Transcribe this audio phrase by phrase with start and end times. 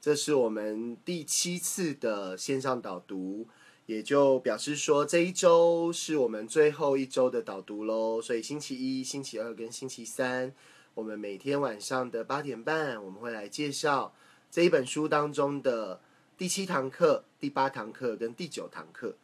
[0.00, 3.46] 这是我们第七次的线上导读，
[3.84, 8.22] 也就表示说这一周是我们最后一周的导读喽。
[8.22, 10.54] 所以星期一、星期二跟星期三，
[10.94, 14.14] 我们每天晚上的八点半，我们会来介绍
[14.50, 16.00] 这一本书当中的
[16.38, 19.14] 第七堂课、第八堂课跟第九堂课。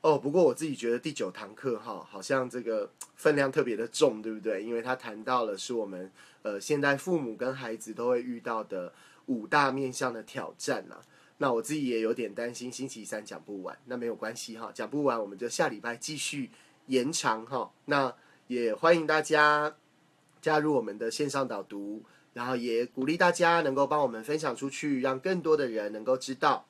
[0.00, 4.64] 哦，不过我自己觉得第九堂课哈，好像这个分量特别的重，对不对？
[4.64, 6.10] 因为他谈到了是我们
[6.42, 8.92] 呃现代父母跟孩子都会遇到的
[9.26, 11.00] 五大面向的挑战呐。
[11.38, 16.50] 那我自己也有点担心星期三讲不完，那没有关系哈，讲不完我们就下礼拜继续
[16.86, 17.70] 延长哈。
[17.84, 18.14] 那
[18.46, 19.76] 也欢迎大家
[20.40, 26.66] 加入我们的线上导读，然后也鼓励大家能够帮我们分享出去，让更多的人能够知道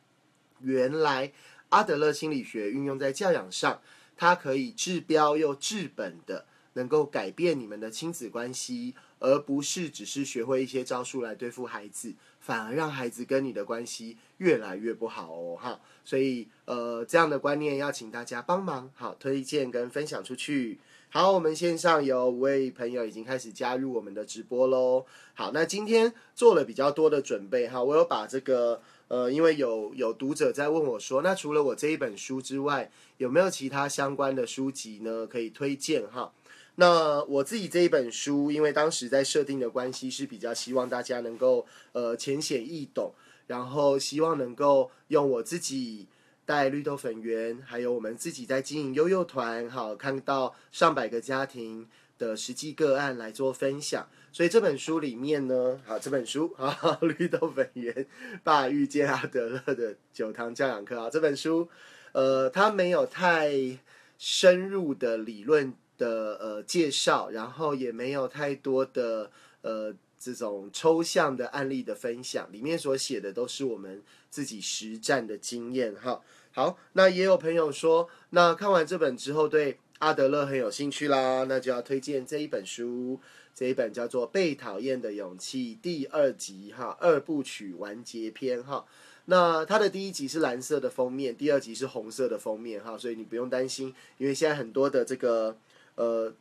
[0.60, 1.32] 原来。
[1.70, 3.82] 阿德勒心理学运用在教养上，
[4.16, 12.14] 它可以治标又治本的，能够改变你们的亲子关系，而不是只是学会一些招数来对付孩子，
[12.46, 15.80] 反而让孩子跟你的关系越来越不好哦，哈。
[16.04, 20.78] 所以，呃，这样的观念要请大家帮忙，好推荐跟分享出去。
[21.08, 25.04] 好，我们线上有五位朋友已经开始加入我们的直播喽。
[25.34, 28.80] 好，那今天做了比较多的准备，哈，我有把这个。
[29.08, 35.24] 呃，因为有有读者在问我说，那除了我这一本书之外，有没有其他相关的书籍呢？
[35.28, 36.32] 可以推荐哈。
[36.76, 43.12] 那我自己这一本书，因为当时在设定的关系是比较希望大家能够呃浅显易懂，
[43.46, 46.06] 然后希望能够用我自己
[46.44, 51.88] 带绿豆粉圆，还有我们自己在经营悠悠团，好看到上百个家庭
[52.18, 54.06] 的实际个案来做分享。
[54.30, 58.06] 所以这本书里面呢，好，这本书啊，绿豆粉圆
[58.44, 61.70] 爸遇见阿德勒的九堂教养课啊，这本书，
[62.12, 63.78] 呃，它没有太
[64.18, 69.30] 深入的理论的呃介绍，然后也没有太多的
[69.62, 76.20] 呃这种抽象的案例的分享，里面所写的都是我们自己实战的经验哈。
[76.52, 83.20] 好，那也有朋友说，那看完这本之后对阿德勒很有兴趣啦，那就要推荐这一本书。
[83.54, 88.84] 这一本叫做《被讨厌的勇气》第二集哈，二部曲完结篇哈。
[89.24, 95.56] 那它的第一集是蓝色的封面，第二集是红色的封面哈，所以你不用担心，因为现在很多的这个
[95.96, 96.32] 呃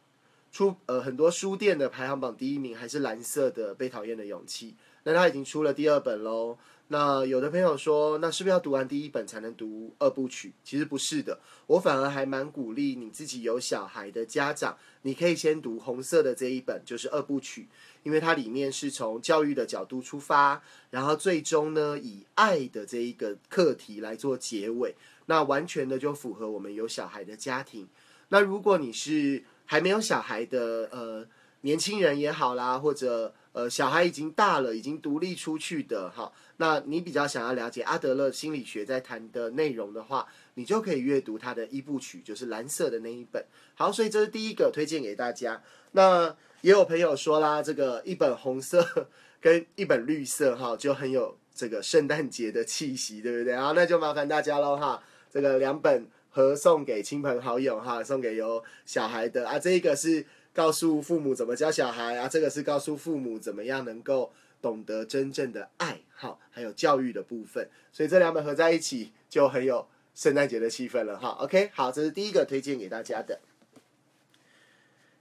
[0.52, 4.72] 出呃很多书店的排行榜第一名还是蓝色的《被讨厌的勇气》，
[5.04, 6.58] 那它已经出了第二本喽。
[6.88, 10.54] 那有的朋友说，那是不是要读完第一本才能读二部曲？
[10.64, 17.68] 其实不是的，我反而还蛮鼓励你自己有小孩的家长，你可以先读红色的这一本，就是二部曲，
[18.04, 20.62] 因为它里面是从教育的角度出发，
[20.92, 24.94] 然后最终呢以爱的这一个课题来做结尾，
[25.26, 27.88] 那完全的就符合我们有小孩的家庭。
[28.35, 31.25] 那如果你是还没有小孩的呃
[31.62, 36.29] 年轻人也好啦，或者呃小孩已经大了，已经独立出去的哈。
[36.57, 43.41] 那你比较想要了解阿德勒心理学在谈的内容的话，你就可以阅读他的一部曲，就是蓝色的那一本。
[43.74, 45.63] 好，所以这是第一个推荐给大家。
[45.94, 49.07] 那也有朋友说啦，这个一本红色
[49.40, 53.56] 跟一本绿色哈，就很有这个圣诞节的气息，对不对？
[53.56, 55.01] 好，那就麻烦大家喽哈，
[55.31, 59.57] 这个两本和送给亲朋好友哈，送给有小孩的啊。
[59.57, 64.34] 这一个是告诉父母怎么教小孩啊，这个是告诉父母怎么样能够。
[64.62, 71.38] 懂得真正的爱，好，还有教育的部分，所以这两本合在一起就很有圣诞节的气氛了，哈。
[71.41, 73.41] OK，好，这是第一个推荐给大家的。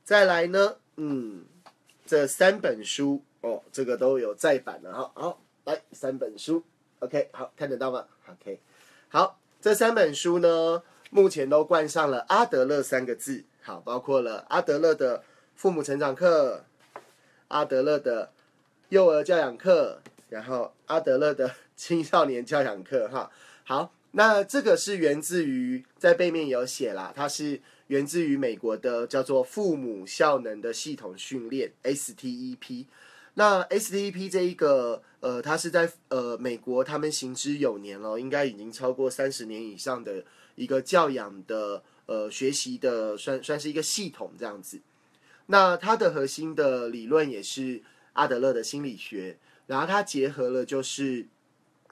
[0.02, 1.44] 再来呢，嗯，
[2.06, 5.12] 这三本书哦，这个都有再版了，哈。
[5.14, 6.64] 好，来三本书
[7.00, 8.58] ，OK，好看得到吗？OK，
[9.10, 10.82] 好，这三本书呢，
[11.14, 15.22] 目前都冠上了阿德勒三个字，好，包括了阿德勒的
[15.54, 16.64] 父母成长课，
[17.46, 18.32] 阿德勒的。
[18.90, 23.28] 幼儿教养课，然后阿德勒的青少年教养课，哈，
[23.64, 32.86] 好，那这个是源自于在背面有写啦，它是源自于美国的叫做父母效能的系统训练 STEP。
[33.34, 40.22] 那 STEP 这一个，呃，它是在呃美国他们行之有年了，应该已经超过三十年以上的
[40.54, 44.80] 一个教养的呃学习的，算算是一个系统这样子。
[45.46, 47.82] 那它的核心的理论也是。
[48.14, 49.36] 阿德勒的心理学，
[49.66, 51.26] 然后它结合了就是，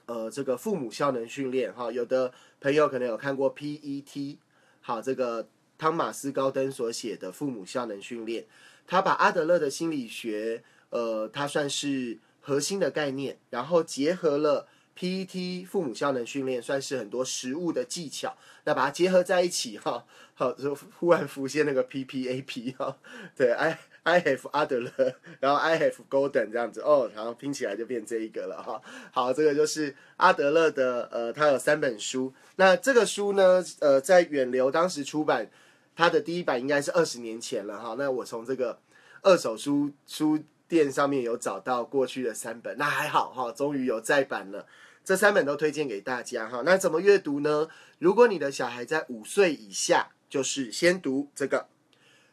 [0.06, 4.36] 呃，这个父母效能训练哈，有的朋友可能有看过 PET，
[4.80, 8.44] 好，这个汤马斯高登所写的父母效能训练，
[8.86, 14.68] 他把阿德勒的心理学，呃，它算是核心的概念，然后结合了
[14.98, 20.04] PET 父母效能训练算是很多实物的技巧，那把它结合在一起哈，
[20.34, 22.96] 好就忽然浮现那个 PPAP 哈，
[23.34, 28.80] 对，I I have 阿德勒，然后 I have Golden 这样子哦，然后拼起来就变这一个了哈。
[29.12, 35.50] 好，这个就是阿德勒的呃，他有三本书，那这个书呢，呃，在远流当时出版，
[35.96, 37.94] 它的第一版应该是二十年前了哈。
[37.98, 38.78] 那我从这个
[39.22, 40.38] 二手书书。
[40.72, 44.66] 店上面有找到过去的三本，那还好哈，终于有再版了。
[45.04, 46.62] 这三本都推荐给大家哈。
[46.64, 47.68] 那怎么阅读呢？
[47.98, 51.66] 如果你的小孩在五岁以下，就是先读这个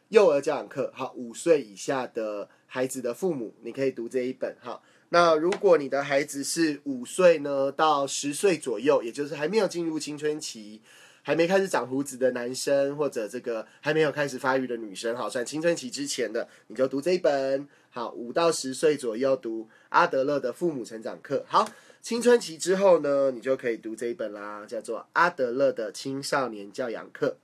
[0.08, 0.90] 幼儿教养课。
[0.94, 4.80] 好，五岁以下的孩子的父母，你可以读这一本哈。
[5.10, 10.80] 那如果你的孩子是五岁呢到十岁左右，也就是还没有进入青春期。
[11.22, 17.68] 还没开始长胡子的男生，或者这个还没有开始发育的女生，好，算青春期之前的，你就读这一本。
[17.92, 21.44] 好，五到十岁左右读阿德勒的父母成长课。
[21.48, 21.68] 好，
[22.00, 27.36] 青春期之后呢，你就可以读这一本啦，叫做阿德勒的青少年教养课。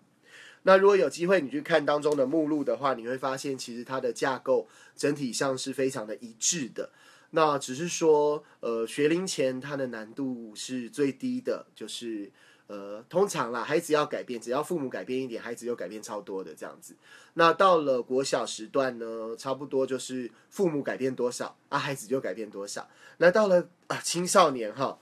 [0.62, 6.90] 那如果有机会你去看当中的目录的话，你会发现其实它的架构整体上是非常的一致的。
[7.30, 12.30] 那只是说，呃，学龄前它的难度是最低的，就是。
[12.68, 16.96] 呃，通常啦，孩子要改变，只要父母改变一点，孩子就改变超多的这样子。
[17.34, 22.88] 那到了国小时段呢，差不多就是父母改变多少啊，孩子就改变多少。
[23.18, 24.98] 那到了啊青少年哈，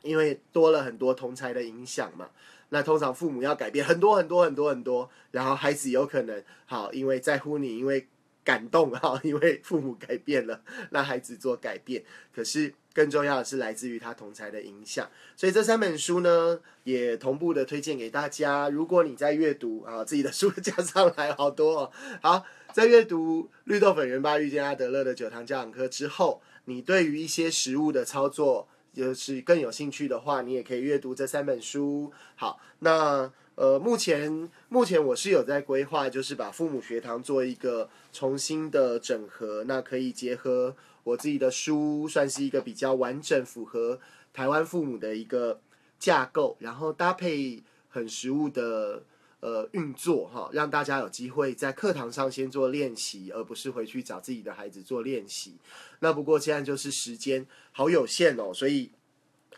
[0.00, 2.30] 因为多了很多同才的影响嘛，
[2.70, 8.08] 那通常父母要改变很多很多很多很多，然后孩子有可能好，因为在乎你，因为
[8.42, 12.02] 感动哈，因为父母改变了，那孩子做改变，
[12.34, 12.72] 可是。
[12.94, 18.68] 更重要的是来自于他同才的影响，所以这三本书呢也同步的推荐给大家。
[18.68, 21.90] 如果你在阅读啊，自己的书加上来好多哦。
[22.22, 32.12] 好，在阅读绿豆粉圆吧遇见阿德勒的九堂教养课之后，你对于一些食物的操作就是更有兴趣的话，你也可以阅读这三本书。
[32.36, 40.76] 好，那呃，目前目前我是有在规划，就是把父母学堂做一个重新的整合，那可以结合。
[41.04, 44.00] 我自己的书算是一个比较完整、符合
[44.32, 45.60] 台湾父母的一个
[45.98, 49.02] 架构，然后搭配很实务的
[49.40, 55.56] 呃运作哈，让大家有机会在课堂上先做练习，而不是回去找自己的孩子做练习。
[56.00, 58.90] 那不过现在就是时间好有限哦，所以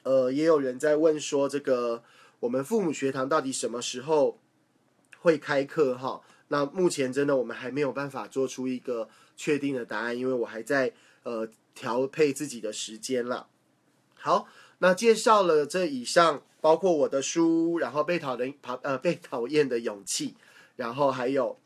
[0.03, 2.03] 呃也有人在问说，这个
[2.41, 4.41] 我们父母学堂到底什么时候
[5.21, 6.21] 会开课哈？
[6.49, 10.93] 那目前真的我们还没有办法做出一个确定的答案，因为我还在。
[11.27, 13.49] 呃，调配自己的时间了。
[14.15, 14.47] 好，
[14.79, 20.37] 那介绍了这以上，包括我的书，然后被讨人讨呃被讨厌的勇气，
[20.77, 21.59] 然后还有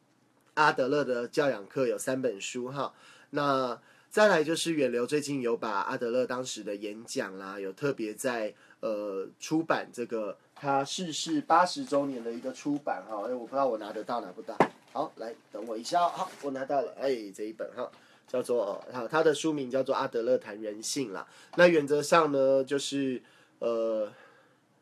[0.54, 2.94] 阿德勒的教养课有三本书哈。
[3.28, 3.78] 那
[4.08, 13.28] 再来就是远流最近有把阿德勒当时的演讲啦，有特别在呃出版这个他逝世八十周年的一个出版哈。
[13.28, 14.56] 哎，我不知道我拿得到拿不到。
[14.90, 17.90] 好，来等我一下，好，我拿到了，哎，这一本哈。
[18.30, 21.26] 叫做哈，他的书名叫做《阿德勒谈人性》啦。
[21.56, 23.20] 那原则上呢，就是
[23.58, 24.08] 呃，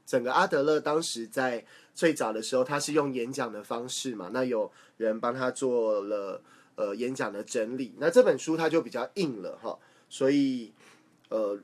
[0.04, 1.64] 整个阿德勒当时在
[1.94, 4.28] 最早的时候，他是用演讲的方式嘛。
[4.34, 6.42] 那有人帮他做了
[6.74, 7.94] 呃演讲的整理。
[7.96, 9.78] 那这本书它就比较硬了哈。
[10.10, 10.70] 所以
[11.30, 11.58] 呃，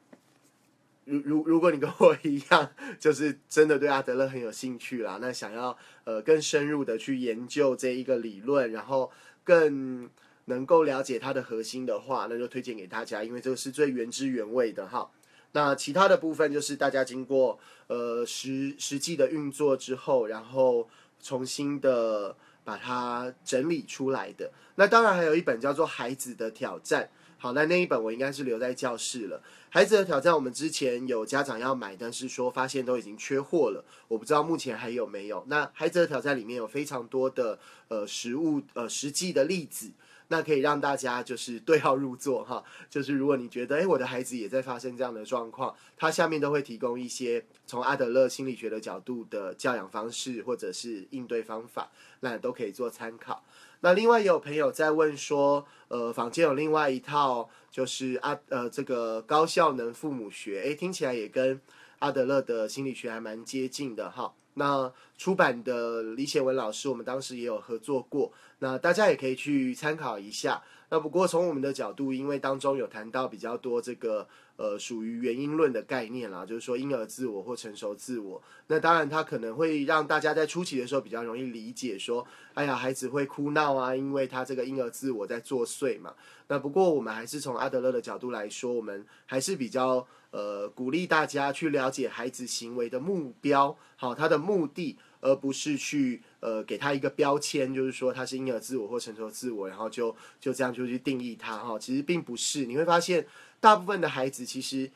[1.05, 9.13] 如如如果你跟我一样，就是真的对阿德勒很有兴趣啦，那想要呃更深入的去研究这一个理论，然后
[9.45, 10.09] 更。
[10.47, 15.11] 能够了解它的核心的话，那就推荐给大家，因为这个是最原汁原味的哈。
[15.53, 20.89] 那其他的部分就是大家经过呃实实际的运作之后，然后
[21.23, 24.51] 重新的把它整理出来的。
[24.75, 27.05] 那当然还有一本叫做《孩子的挑战》。
[27.39, 29.39] 好，那那一本我应该是留在教室了。
[29.69, 35.45] 《孩子的挑战》我们之前有家长要买，但是说发现都已经缺货了，我不知道目前还有没有。
[35.47, 37.59] 那《孩子的挑战》里面有非常多的
[37.89, 39.91] 呃实物呃实际的例子。
[40.29, 51.91] 那可以让大家就是对号入座哈， 就是如果你觉得哎我的孩子也在发生这样的状况，他下面都会提供一些从阿德勒心理学的角度的教养方式或者是应对方法，
[52.21, 53.45] 那都可以做参考。
[53.81, 61.61] 那另外也有朋友在问说，呃，坊间有另外一套就是阿呃这个高效能父母学，哎听起来也跟
[61.99, 64.35] 阿德勒的心理学还蛮接近的哈。
[64.55, 70.63] 那出版的李显文老师，我们当时也有合作过，那大家也可以去参考一下。
[70.91, 78.41] 那不过从我们的角度，因为当中有谈到比较多这个呃属于原因论的概念啦，就是说婴儿自我或成熟自我。
[78.69, 86.15] 那当然它可能会让大家在初期的时候比较容易理解，说哎呀孩子会哭闹啊，因为他这个婴儿自我在作祟嘛。
[86.47, 90.07] 那不过我们还是从阿德勒的角度来说，我们还是比较。
[90.35, 101.79] 呃鼓励大家去了解孩子行为的目标，好，他的目的，而不是去呃给他一个标签，就是说他是婴儿自我或成熟自我，然后就就这样就去定义他哈。
[101.79, 103.25] 其实并不是，你会发现
[103.61, 104.91] 大部分的孩子其实。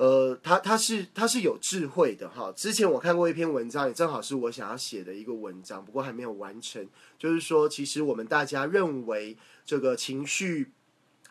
[0.00, 2.52] 呃，他他是他是有智慧的哈。
[2.54, 6.86] 之前我看过一篇文章，也正好是我想要写的一个文章，不过还没有完成。
[7.18, 9.36] 就是说，其实我们大家认为
[9.66, 10.70] 这个情绪，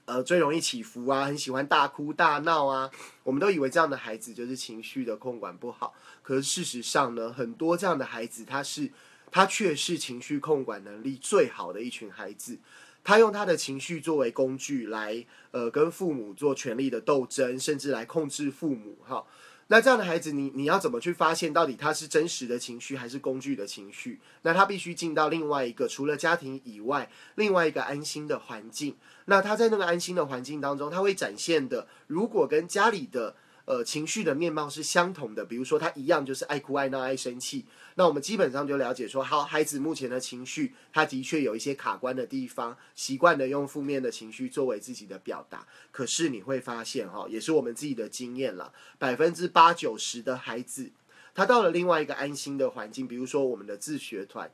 [0.07, 2.89] 呃，最容易起伏啊，很喜欢大哭大闹啊，
[3.23, 5.93] 我们都以为这样的孩子就是情绪的控管不好。
[6.23, 8.89] 可是事实上呢，很多这样的孩子，他是
[9.29, 12.57] 他却是情绪控管能力最好的一群孩子。
[13.03, 18.97] 他用他的情绪作为工具来，呃，跟父母做权力的斗争，甚至来控制父母。
[19.05, 19.25] 哈，
[19.67, 24.19] 那这样的孩子，你你要怎么去发现到底他是真实的情绪还是工具的情绪？
[24.41, 28.95] 那他必须进到另外一个除了家庭以外，另外一个安心的环境。
[29.25, 33.35] 那他在那个安心的环境当中，他会展现的，如果跟家里的。
[33.67, 45.67] 呃，情绪的面貌是相同的，比如说他一样就是爱哭爱闹爱生气，那我们基本上就了解说，好，孩子目前的情绪，他的确有一些卡关的地方，习惯的用负面的情绪作为自己的表达。
[45.91, 50.93] 可是你会发现，哈，也是我们自己的经验了，百分之八九十的孩子，
[51.35, 54.49] 他到了另外一个安心的环境，比如说我们的自学团，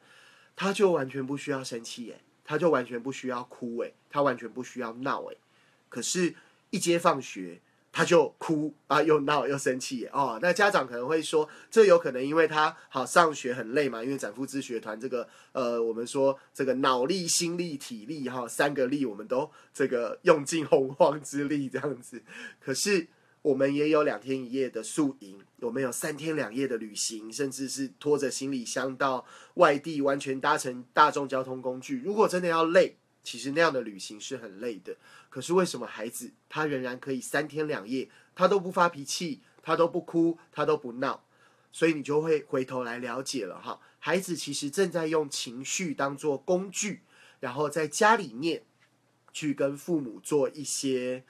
[0.55, 5.37] 他就完全不需要生气，诶，他就完全不需要哭，诶，他完全不需要闹，诶，
[5.87, 6.33] 可是，
[6.71, 7.61] 一接放学。
[7.95, 10.39] 他就哭啊，又闹又生气哦。
[10.41, 22.23] 那家长可能会说，这有可能因为他好上学很累嘛，因为展夫之学团这个呃，我们说这个脑力、心力、体力哈三个力，我们都这个用尽洪荒之力这样子。
[22.59, 23.07] 可是
[23.43, 29.23] 我们也有两天一夜的宿营，我们有三天两夜的旅行，甚至是拖着行李箱到
[29.53, 32.01] 外地，完全搭乘大众交通工具。
[32.03, 32.97] 如果真的要累。
[33.25, 34.93] 其实那样的旅行是很累的，
[35.33, 41.23] 可是为什么孩子他仍然可以三天两夜，他都不发脾气，他都不哭，他都不闹？
[41.71, 47.01] 所以你就会回头来了解了哈，孩子其实正在用情绪当做工具，
[47.39, 48.61] 然后在家里面
[49.31, 51.23] 去跟父母做一些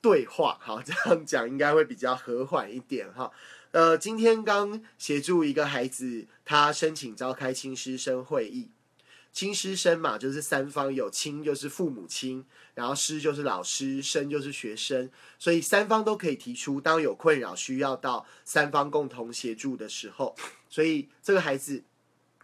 [0.00, 0.56] 对话。
[0.62, 3.30] 好，这样讲应该会比较和缓一点哈。
[3.72, 8.70] 呃，今天刚协助一个孩子，他申请召开亲师生会议。
[9.34, 20.34] 亲师生嘛，就是三方有亲就是父母亲，然后师就是老师，生就是学生，所以三方都可以提出，当有困扰需要到三方共同协助的时候，
[20.70, 21.82] 所以这个孩子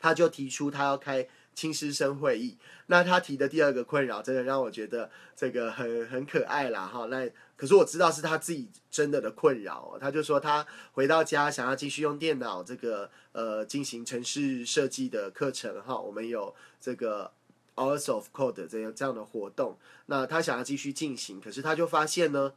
[0.01, 1.27] 他就提出他要开。
[1.61, 7.05] 亲师生会议，那他提的第二个困扰，真的让我觉得这个很很可爱啦哈。
[7.11, 16.01] 那可是我知道是他自己真的的困扰，他就说他回到家想要继续用电脑这个呃进行城市设计的课程哈。
[16.01, 17.31] 我们有这个
[17.77, 19.77] Hours of Code 这样这样的活动，
[20.07, 22.55] 那他想要继续进行，可是他就发现呢，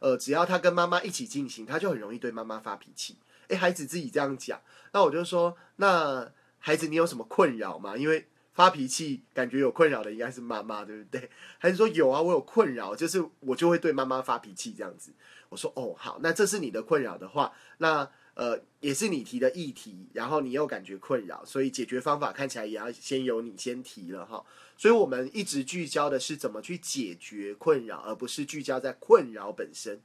[0.00, 3.14] 呃，只要他跟妈妈一起进行，他就很容易对妈妈发脾气。
[3.46, 6.32] 诶，孩子自己这样讲，那我就说那。
[6.62, 7.96] 孩子，你有什么困扰吗？
[7.96, 8.28] 因为
[8.60, 11.30] 发脾气感觉有困扰的应该是妈妈，对不对？
[11.56, 15.12] 还是说有啊，我有困扰，就是我就会对妈妈发脾气这样子。
[15.48, 24.44] 我说哦，好，那这是你的困扰的话，那呃也是你提的议题，然后你又感觉困扰，所以解决方法看起来也要先由你先提了哈。
[24.76, 30.02] 所以我们一直聚焦的是怎么去解决困扰，而不是聚焦在困扰本身，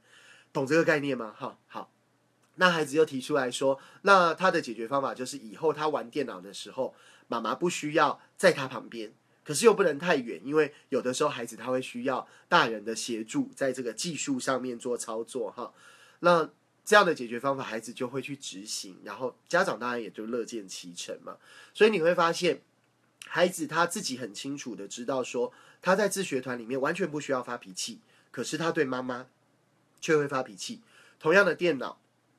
[0.50, 1.34] 懂这个概念吗？
[1.36, 1.90] 哈，好。
[2.58, 6.94] 那孩子又提出来说，那他的解决方法就是以后他玩电脑的时候，
[7.28, 9.12] 妈妈不需要在他旁边，
[9.44, 15.72] 可是又不能太远，因为有的时候孩子他会需要大人的协助，在这个技术上面做操作哈。
[16.20, 16.48] 那
[16.84, 21.36] 这样的解决方法，孩子就会去执行，然后家长当然也就乐见其成嘛。
[21.74, 22.60] 所以你会发现，
[23.26, 25.52] 孩子他自己很清楚的知道说，
[25.82, 29.26] 他在自学团里面完全不需要发脾气，可是他对妈妈
[30.00, 30.80] 却会发脾气。
[31.18, 31.98] 同样的电脑。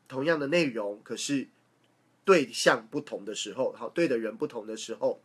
[0.10, 1.50] 同样的内容，可是
[2.28, 5.22] 对象不同的时候，好对的人不同的时候，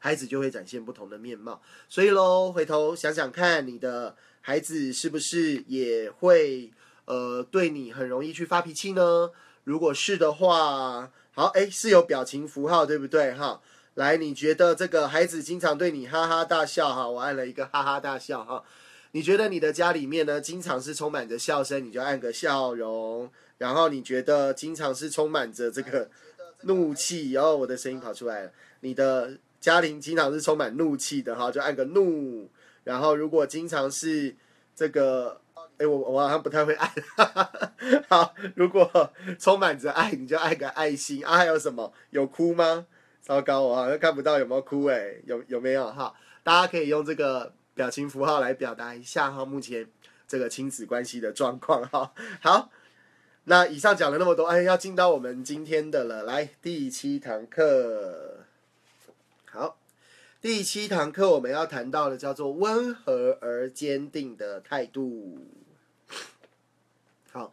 [0.00, 1.62] 孩子就会展现不同的面貌。
[1.88, 6.72] 所以喽，回头想想看，你的孩子是不是也会
[7.04, 9.30] 呃对你很容易去发脾气呢？
[9.62, 13.32] 如果是的话，好，哎，是有表情符号对不对？
[13.32, 13.62] 哈，
[13.94, 17.08] 来，你觉得这个孩子经常对你哈哈大笑哈？
[17.08, 18.64] 我按了一个哈哈大笑哈。
[19.12, 23.30] 你觉得你的家里面呢，经常是充满着笑声，你就按个笑容。
[23.58, 26.10] 然后你觉得经常是充满着这个
[26.62, 28.52] 怒气，然后我的声音跑出来了。
[28.80, 32.50] 你的家庭经常是充满怒气的哈，就按个怒。
[32.84, 34.36] 然后如果经常是
[34.74, 35.40] 这个，
[35.78, 36.90] 哎，我我好像不太会按。
[38.08, 41.36] 好，如果充满着爱，你就按个爱心啊。
[41.36, 41.92] 还有什么？
[42.10, 42.86] 有哭吗？
[43.22, 46.14] 糟糕，我好像看不到有没有哭哎，有有没有哈？
[46.42, 49.44] 大家可以用这个表情符号来表达一下哈。
[49.44, 49.88] 目前。
[50.28, 52.12] 这个亲子关系的状况哈。
[52.42, 52.68] 好，
[53.48, 58.40] 那以上讲了那么多，哎，要进到我们今天的了，来第七堂课。
[59.44, 59.78] 好，
[60.40, 65.46] 第七堂课我们要谈到的叫做温和而坚定的态度。
[67.30, 67.52] 好，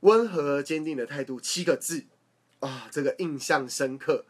[0.00, 2.06] 温和而坚定的态度七个字
[2.60, 4.24] 啊，这个印象深刻，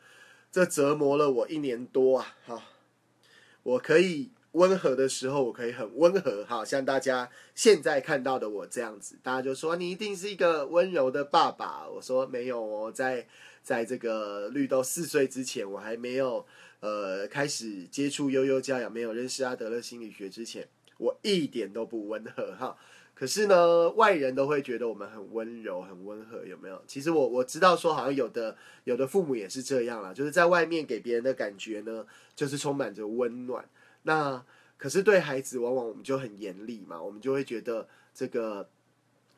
[0.51, 2.35] 这折磨了我一年多啊！
[2.45, 2.65] 哈，
[3.63, 4.31] 我可以。
[4.53, 11.89] 温和的时候，我可以很温和，好像大家现在看到的我这样子，大家就说你一定是一个温柔的爸爸。
[11.89, 13.27] 我说没有哦，在
[13.63, 16.45] 在这个绿豆四岁之前，我还没有
[16.81, 20.67] 呃开始接触悠悠教养，没有认识阿德勒心理学之前，
[20.99, 22.77] 我一点都不温和哈。
[23.15, 26.83] 可是呢，外人都会觉得我们很温柔、很温和，有没有？
[26.87, 33.65] 其实我我知道说，好像有的有的父母也是这样啦，就是在外面给别人的感觉呢，就是充满着温暖。
[34.03, 34.43] 那
[34.79, 38.67] 可是对孩子，往往我们就很严厉嘛，我们就会觉得这个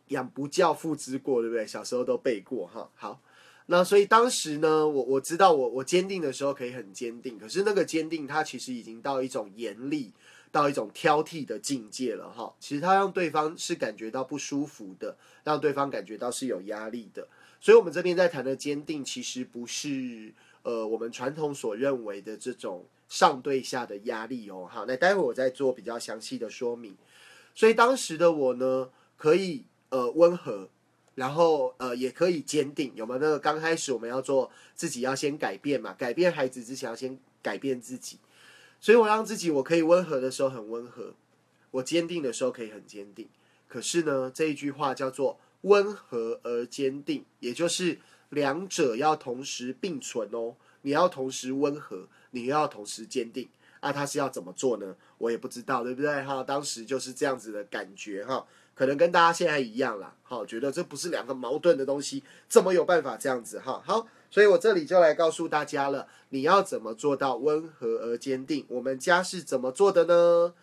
[0.09, 1.67] 养不教父之过，对不对？
[1.67, 2.89] 小时候都背过哈。
[2.95, 3.21] 好，
[3.67, 10.13] 那所以当时呢，我我知道我我坚定的时候可以很坚定，可是那个坚定，它其实已经到一种严厉，
[10.53, 12.55] 到一种挑剔的境界了哈。
[12.61, 17.27] 其实它让对方是感觉到不舒服的，让对方感觉到是有压力的。
[17.61, 22.85] 所以，我们这边在谈的坚定，其实不是呃我们传统所认为的这种。
[23.13, 26.97] 上对下的压力哦，好，那待会儿我再做比较详细的说明。
[27.55, 28.89] 所以当时的我呢，
[29.19, 30.71] 可以呃温和，
[31.15, 33.21] 然后呃也可以坚定，有没有？
[33.21, 38.17] 那个刚开始我们要做自己要先改变嘛，改变孩子之前要先改变自己。
[38.81, 41.13] 所以我让自己我可以温和的时候很温和，
[41.71, 43.29] 我坚定的时候可以很坚定。
[43.69, 47.99] 可是呢，这一句话叫做温和而坚定，也就是
[48.31, 52.09] 两者要同时并存哦，你要同时温和。
[52.33, 53.49] 你要同时坚定
[53.81, 54.95] 啊，他是要怎么做呢？
[55.19, 56.23] 我也不知道，对不对？
[56.23, 63.83] 哈，当时就是这样子的感觉哈，可能跟大家现在一样啦，哈，觉得这不是两个矛盾的东西，怎么有办法这样子哈？
[63.85, 68.65] 好，所以我这里就来告诉大家了，你要怎么做到温和而坚定？
[68.69, 70.55] 我们家是怎么做的呢？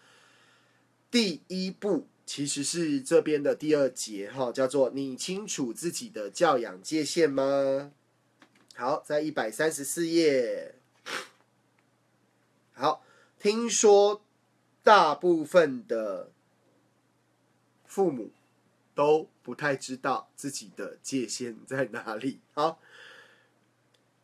[1.12, 7.92] 第一步其实是这边的第二节哈，叫做你清楚自己的教养界限吗？
[8.76, 10.76] 好，在一百三十四页。
[12.80, 13.04] 好，
[13.38, 14.22] 听说
[14.84, 16.32] 大部分的
[17.86, 18.32] 父母
[18.96, 22.40] 都不太知道自己的界限在哪里。
[22.54, 22.80] 好，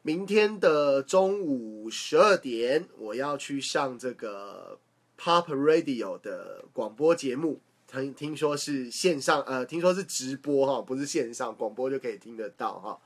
[0.02, 4.80] 明天的中午十二点，我要去上这个
[5.20, 7.60] Pop Radio 的广播节目。
[7.88, 13.02] 听听说是线上，呃，听说是直播哈，不是线上广播就可以听得到哈。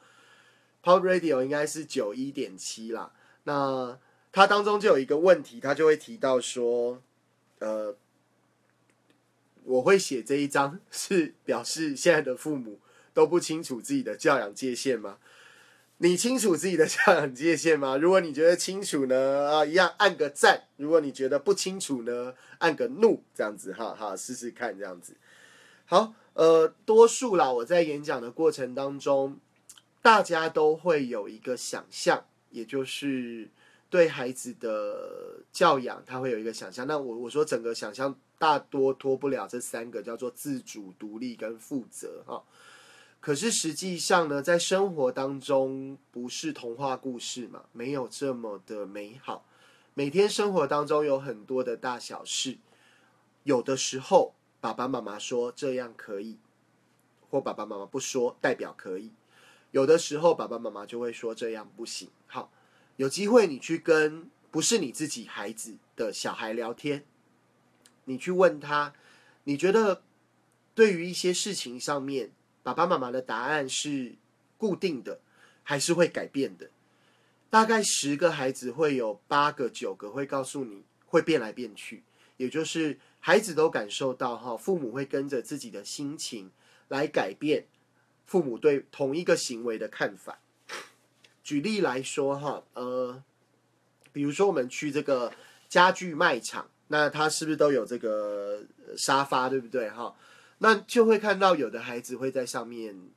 [0.84, 3.12] Pop Radio 应该是九一点七啦。
[3.46, 4.00] 那
[4.32, 7.02] 他当中就有一个问题，他就会提到说，
[7.58, 7.96] 呃，
[9.64, 12.80] 我会写这一章是表示现在的父母
[13.12, 15.18] 都不清楚自己的教养界限吗？
[15.98, 17.98] 你清楚自己的教养界限吗？
[17.98, 25.18] 如果你觉得清楚呢，啊，一样按个赞；如果你觉得不清楚呢，按个怒，这样子哈，哈，试试看这样子。
[25.86, 29.40] 好，呃，多数啦，我在演讲的过程当中，
[30.04, 33.50] 大家都会有一个想象，也就是。
[33.90, 36.86] 对孩子的教养，他会有一个想象。
[36.86, 42.44] 那我我说整个想象大多脱不了这三个，叫做自主、独立跟负责哈。
[43.20, 49.44] 可是实际上呢，在生活当中不是童话故事嘛，没有这么的美好。
[49.96, 52.60] 每天生活当中有很多的大小事，
[53.44, 56.38] 有的时候爸爸妈妈说这样可以，
[57.32, 59.10] 或爸爸妈妈不说代表可以；
[59.72, 62.08] 有的时候爸爸妈妈就会说这样不行。
[62.28, 62.52] 好。
[63.00, 67.06] 有机会，你去跟不是你自己孩子的小孩聊天，
[68.04, 68.94] 你去问他，
[69.46, 70.04] 你觉得
[70.76, 74.16] 对于一些事情上面，爸爸妈妈的答案是
[74.58, 75.22] 固定的，
[75.64, 76.72] 还是会改变的？
[77.50, 82.04] 大概十个孩子会有八个、九个会告诉你会变来变去，
[82.36, 86.52] 也就是孩子都感受到哈，父母会跟着自己的心情
[86.90, 87.66] 来改变
[88.26, 90.42] 父母对同一个行为的看法。
[91.50, 93.24] 举例来说，哈，呃，
[94.14, 95.34] 比如说我们去这个
[95.68, 98.62] 家具卖场，那它是不是都有这个
[98.96, 99.90] 沙发，对不对？
[99.90, 100.16] 哈，
[100.60, 103.10] 那就会看到有的孩子会在上面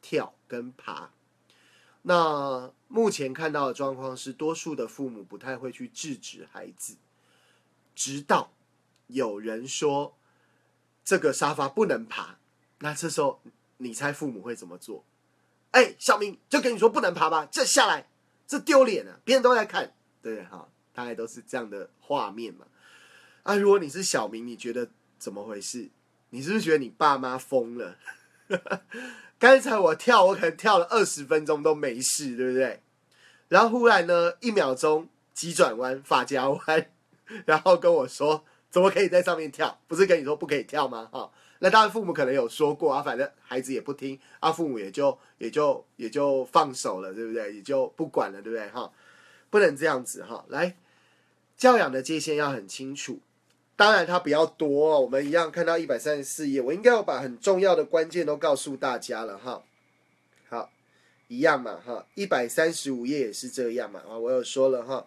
[0.00, 1.10] 跳跟爬。
[2.00, 6.96] 那目前看到的状况是，多数的父母不太会去制止孩子，
[7.94, 8.50] 直到
[9.08, 10.16] 有人说
[11.04, 12.38] 这个沙发不能爬，
[12.78, 13.42] 那这时候
[13.76, 15.04] 你猜父母会怎么做？
[15.74, 18.06] 哎，小明就跟你说不能爬吧，这下来
[18.46, 22.64] 这丢脸啊，别人都在看，对哈，大概都是这样的画面嘛。
[23.42, 25.90] 啊，如果你是小明，你觉得怎么回事？
[26.30, 27.96] 你是不是觉得你爸妈疯了？
[29.38, 32.80] 刚才我跳，我可能跳了二十分钟都没事，对不对？
[33.48, 36.90] 然后忽然呢，一秒钟急转弯、发夹弯，
[37.46, 39.80] 然后跟我说：“怎么可以在上面跳？
[39.88, 41.32] 不是跟你说不可以跳吗？”哈，
[41.64, 47.54] 那当然父母可能有说过啊，反正孩子也不听啊，父母也就也就也就放手了，对不对？
[47.54, 48.68] 也就不管了，对不对？
[48.68, 48.92] 哈，
[49.48, 50.44] 不能这样子哈。
[50.48, 50.76] 来，
[51.56, 53.18] 教养的界限要很清楚。
[53.76, 55.00] 当然，它比较多。
[55.00, 59.62] 我们一样看到一百三十四页，我应该要把很重要的关键都告诉大家了哈。
[60.50, 60.70] 好，
[61.28, 62.04] 一样嘛哈。
[62.14, 65.06] 一百三十五页也是这样嘛啊，我有说了哈，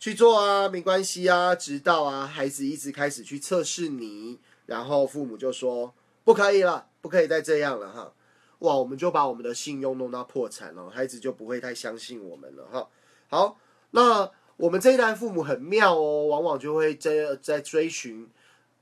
[0.00, 5.92] 去做啊，没关系啊，直到啊孩子一直开始去测试你，然后父母就说
[6.24, 8.12] 不可以了，不可以再这样了哈。
[8.60, 12.88] 哇，我们就把我们的信用弄到破产了，孩子就不会太相信我们了哈。
[13.28, 13.58] 好，
[13.90, 14.30] 那。
[14.56, 18.30] 我们这一代父母很妙哦，往往就会在在追寻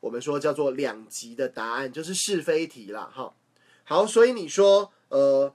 [0.00, 3.32] 我们说叫做两极的答案，就是是非题啦，哈。
[3.82, 5.50] 好，所以你说呃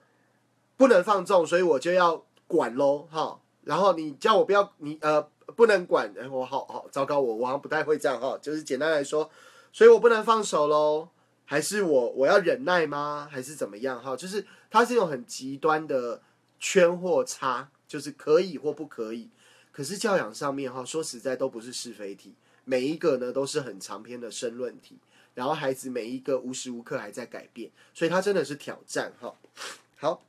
[0.75, 3.39] 不能放纵，所以我就要管喽，哈。
[3.65, 5.21] 然后你叫我不要你呃
[5.55, 8.35] 不能管，哎，我好好糟糕，我我好像不太会这样哈。
[8.41, 9.29] 就是简单来说，
[9.71, 11.09] 所以我不能放手喽，
[11.45, 13.27] 还是我我要忍耐吗？
[13.31, 14.01] 还是怎么样？
[14.01, 16.21] 哈，就是它是一种很极端的
[16.59, 19.29] 圈或差，就是可以或不可以。
[19.71, 22.33] 可是教养上面哈，说实在都不是是非题，
[22.65, 24.97] 每一个呢都是很长篇的申论题，
[25.35, 29.35] 然后孩子每一个无时无刻还在改变，所以它真的是挑战哈。
[29.97, 30.23] 好，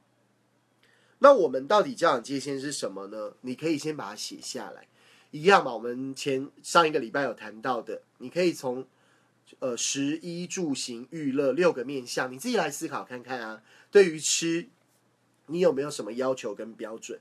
[1.20, 3.32] 那我们到底教养界限是什么呢？
[3.40, 4.86] 你可以先把它写下来，
[5.30, 5.72] 一样嘛。
[5.72, 8.86] 我们前上一个礼拜有谈到的，你可以从
[9.60, 13.62] 呃食衣住行娱乐六个面向，你自己来思考看看啊。
[13.90, 14.68] 对于吃，
[15.46, 17.20] 你有没有什么要求跟标准？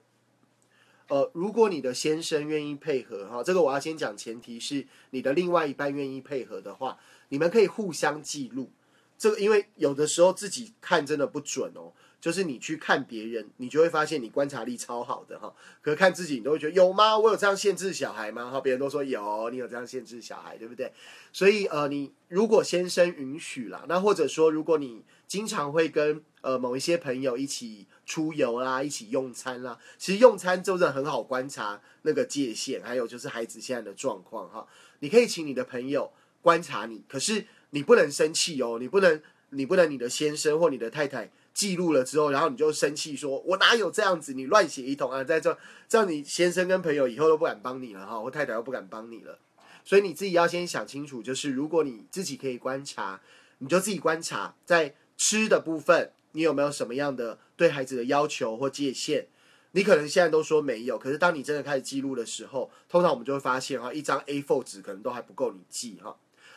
[1.08, 6.98] 呃，如果你的先生愿意配合哈，这个我要先讲，前提是你的另外一半愿意配合的话，
[7.30, 8.72] 你们可以互相记录。
[9.18, 11.94] 这个因为有的时候自己看真的不准哦，
[12.28, 17.18] 就是你去看别人，你就会发现你观察力超好的哈，可是看自己你都会觉得有吗？
[17.18, 18.52] 我有这样限制小孩吗？
[18.52, 20.92] 哈，别人都说有，你有这样限制小孩，对不对？
[21.32, 27.88] 所以呃，你如果先生允许啦，那或者说如果你经常会跟呃某一些朋友一起。
[28.08, 34.66] 出游啦，一起用餐啦，其实用餐就是很好观察那个界限，还有就是孩子现在的状况哈。
[35.00, 36.10] 你可以请你的朋友
[36.42, 44.32] 观察你，可是你不能生气哦，你不能，你不能你的先生或你的太太记录了之后，然后你就生气说：“我哪有这样子？
[44.34, 45.58] 你乱写一通啊！”在这，
[45.89, 49.39] 这样你先生跟朋友以后都不敢帮你了哈，或太太都不敢帮你了。
[49.84, 53.20] 所以你自己要先想清楚，就是如果你自己可以观察，
[53.58, 56.12] 你就自己观察在吃的部分。
[56.34, 59.26] 你有没有什么样的对孩子的要求或界限？
[59.72, 66.15] 你可能现在都说没有，可是当你真的开始记录的时候，通常我们就会发现哈，一张 A4 纸可能都还不够你记哈。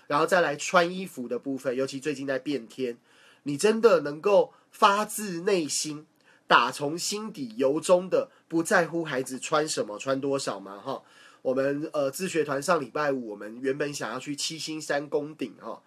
[0.09, 2.99] 然后再来穿衣服的部分，尤其最近在变天，
[3.45, 6.07] 你真的能够发自内心、
[6.47, 10.79] 打从心底、由衷的不在乎孩子穿什么、穿多少吗？
[10.79, 11.03] 哈，
[11.43, 15.83] 我们呃自学团上礼拜五，我们原本想要去七星山宫顶哈。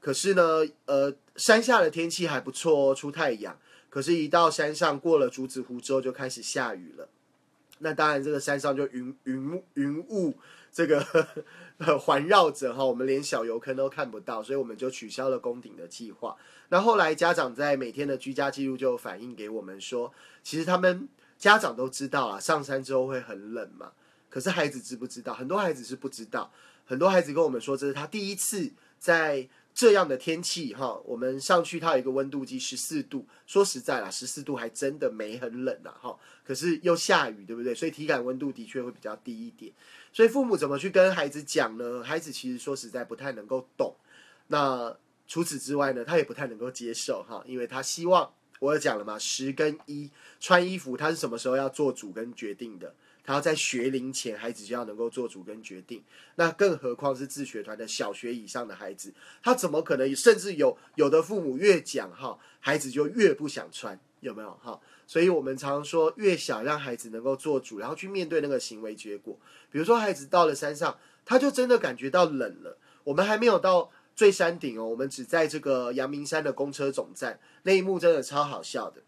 [0.00, 3.58] 可是呢，呃，山下的天气还不错，出太阳。
[3.88, 7.08] 可是，一到山上过了竹子湖之后，就开始下雨了。
[7.78, 10.36] 那当然，这个山上就云云云雾
[10.70, 11.26] 这个
[12.00, 16.36] 环绕着哈，我们连小油坑都看不到，所以我们就取消了攻顶的计划。
[16.68, 20.12] 那后来家长在每天的居家记录就反映给我们说，
[20.42, 21.08] 其实他们
[21.38, 23.92] 家长都知道啊，上山之后会很冷嘛。
[24.28, 25.34] 可是孩子知不知道？
[25.34, 26.50] 很多孩子是不知道。
[26.84, 29.48] 很多孩子跟我们说，这是他第一次在。
[29.76, 36.18] 这样的天气哈，我们上去它有一个温度计十四度，说实在啦，十四度还真的没很冷呐哈。
[36.42, 37.74] 可是又下雨，对不对？
[37.74, 39.70] 所以体感温度的确会比较低一点。
[40.14, 42.02] 所以父母怎么去跟孩子讲呢？
[42.02, 43.94] 孩子其实说实在不太能够懂。
[44.46, 44.96] 那
[45.28, 50.10] 除此之外呢，他也不太能够接受哈，因为他希望我有讲了嘛，十跟一
[50.40, 52.94] 穿衣服，他是什么时候要做主跟决定的？
[53.26, 56.02] 他要在学龄前，孩子就要能够做主跟决定。
[56.36, 59.12] 那更何况是自学团的小学以上的孩子，
[59.42, 60.14] 他怎么可能？
[60.14, 64.80] 甚至有有的父母越讲哈，孩子就越不想穿，有没有哈？
[65.08, 69.36] 所以我们常说，越小让孩子能够做主，然后去面对那个行为结果。
[69.70, 72.78] 比如说，孩子到了山上，他就真的感觉到冷了。
[73.04, 79.02] 我们还没有到最山顶哦，我们只在这个阳明山的公车总站，那一幕真的超好笑的。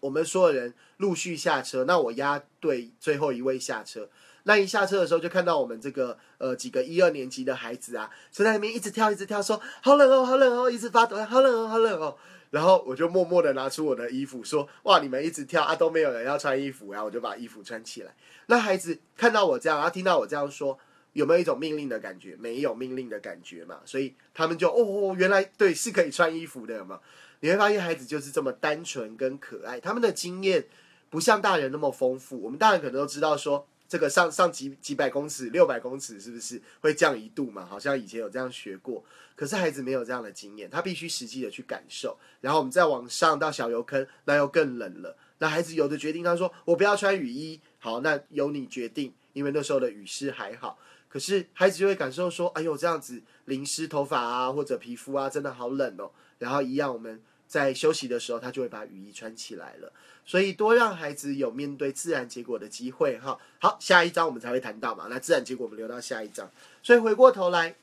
[0.00, 4.08] 我们所有人陆续下车，那我押对最后一位下车。
[4.44, 12.16] 那一下车的时候，就看到我们这个呃几个一二年级的孩子啊，就在那边一直跳，一直跳，说好冷哦，好冷哦，一直发抖，好冷哦，好冷哦。
[12.50, 18.14] 然后我就默默的拿出我的衣服，说哇，你们一直跳啊，都没有人要穿衣服，然后我就把衣服穿起来。
[18.46, 20.76] 那孩子看到我这样，然后听到我这样说，
[21.12, 22.34] 有没有一种命令的感觉？
[22.36, 26.98] 没有命令的感觉嘛，所以他们就哦，原来对是可以穿衣服的嘛。
[27.40, 30.66] 你会发现孩子就是这么单纯跟可爱，他们的经验
[31.08, 32.40] 不像大人那么丰富。
[32.40, 37.64] 我们大人可能都知道说，这个上上几几百公尺、六百公尺是不是会降一度嘛？
[37.64, 39.04] 好像以前有这样学过。
[39.34, 42.18] 可是孩子没有这样的经验，他必须实际的去感受。
[42.42, 45.16] 然后我们再往上到小油坑，那又更冷了。
[45.38, 50.78] 那孩子有的决定，他说我不要穿雨衣，好，那由你决定，因为那时候的雨势还好。
[51.08, 56.10] 可是孩子就会感受说，哎呦，这样子淋湿头发啊，或者皮肤啊，真的好冷哦。
[56.38, 57.20] 然后一样，我们
[57.50, 59.92] 在休息的时候，他就会把雨衣穿起来了。
[60.24, 63.36] 所以多让孩子有面对自然结果的机会，哈。
[63.58, 65.08] 好，下一章我们才会谈到嘛。
[65.10, 66.48] 那自然结果我们留到下一章。
[66.80, 67.74] 所以回过头来。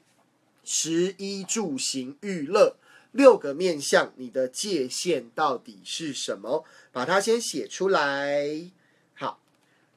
[0.69, 2.75] 食衣住行娱乐
[3.13, 6.65] 六个面向，你的界限到底是什么？
[6.91, 8.69] 把它先写出来。
[9.13, 9.39] 好，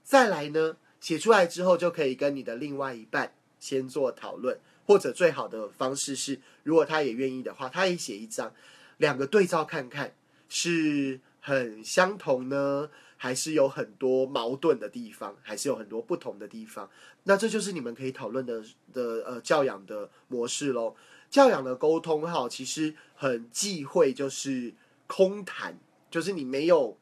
[0.05, 8.55] 再来呢，写出来之后就可以跟你的另外一半先做讨论，或者最好的方式是，如果他也愿意的话，他也写一张，
[9.01, 10.15] 两个对照看看，
[10.49, 12.89] 是很相同呢。
[13.23, 16.89] 还是有很多矛盾的地方，还是有很多不同的地方。
[17.25, 20.97] 那这就是你们可以讨论的的呃教养的模式喽。
[21.29, 24.73] 教养的沟通哈，其实很忌讳就是
[25.07, 25.79] 空谈，
[26.11, 26.97] 就是你没有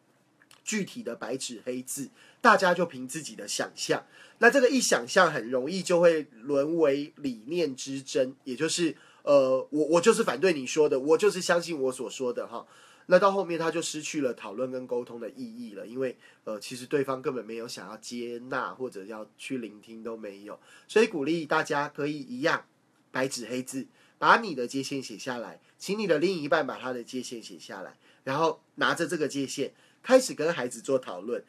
[0.65, 4.05] 具体的白纸黑字，大家就凭自己的想象。
[4.39, 8.97] 那这个一想象，很容易就会沦为理念之争，也就是
[9.29, 12.67] 呃，我我就是反对你说的，我就是相信我所说的哈。
[13.11, 22.64] 那到后面他就失去了讨论跟沟通的意义了，因为呃，其实对方根本没有想要接纳或者要去聆听都没有，所以鼓励大家可以一样
[23.11, 23.87] 白纸黑字
[24.17, 31.45] 把你的界限写下来，请你的另一半把他的界限写下来，然后拿着这个界限开始跟孩子做讨论，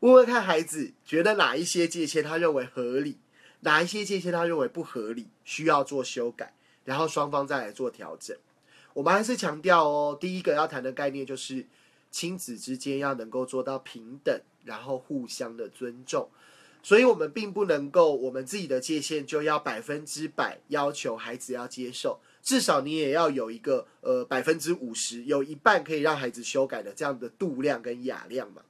[0.00, 3.16] 问问看孩子觉得哪一些界限他认为合理，
[3.60, 8.36] 哪一些界限他认为不合理，需要做修改，然后双方再来做调整。
[8.94, 11.66] 我们还是强调哦，第一个要谈的概念就是
[12.10, 16.28] 亲子之间要能够做到平等，然后互相的尊重。
[16.82, 28.62] 所以，我们并不能够我们自己的界限就要百分之百要求孩子要接受，至少你也要有一个呃百分之五十，有一半可以让孩子修改的这样的度量跟雅量嘛。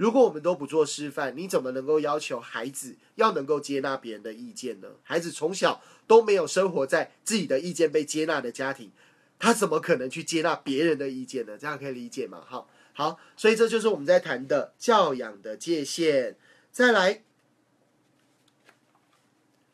[0.00, 4.88] 如果我们都不做示范，你怎么能够要求孩子要能够接纳别人的意见呢？
[5.02, 8.90] 孩子从小都没有生活在自己的意见被接纳的家庭。
[9.38, 11.58] 他怎么可能去接纳别人的意见呢？
[11.58, 12.42] 这样可以理解吗？
[12.48, 16.38] 好，好，所以这就是我们在谈的教养的界限。
[16.72, 17.22] 再来，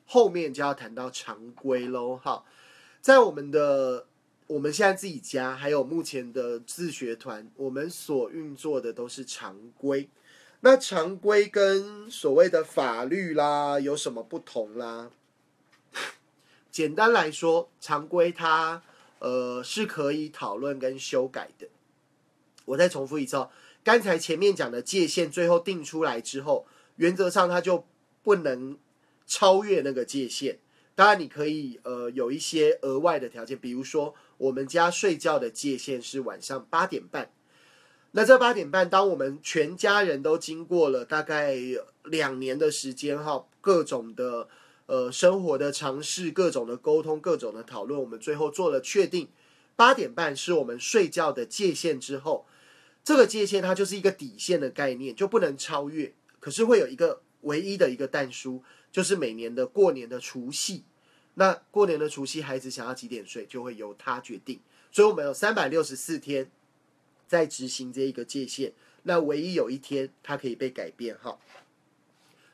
[0.06, 2.16] 后面就要谈到常规喽。
[2.16, 2.44] 哈，
[3.00, 4.08] 在我们的
[4.46, 10.09] 我们现在自己家，还有目前的自学团，我们所运作的都是常规。
[10.61, 15.11] 那常规跟所谓的法律啦有什么不同啦？
[16.70, 18.82] 简单来说，常规它。
[19.18, 21.66] 呃，是可以讨论跟修改的。
[22.66, 23.50] 我再重复一次哦，
[23.82, 27.87] 刚才前面讲的界限，最后定出来之后，原则上它就
[28.22, 28.76] 不能
[29.26, 30.59] 超越那个界限。
[30.94, 37.31] 当然，你可以呃有一些额外的条件，比如说我们家睡觉的界限是晚上八点半。
[38.12, 41.57] 那这八点半，当我们全家人都经过了大概
[42.05, 44.49] 两年的时间哈，各种的。
[44.88, 49.29] 呃，生活的尝试，各种的沟通，各种的讨论，我们最后做了确定，
[49.75, 52.46] 八点半是我们睡觉的界限之后，
[53.03, 56.14] 这个界限它就是一个底线的概念，就不能超越。
[56.38, 60.85] 可是会有一个唯一的一个淡书，就是每年的过年的除夕，
[61.38, 64.59] 那过年的除夕，孩子想要几点睡，就会由他决定。
[64.90, 66.51] 所以我们有三百六十四天
[67.29, 68.72] 在执行这一个界限，
[69.03, 71.38] 那唯一有一天它可以被改变哈。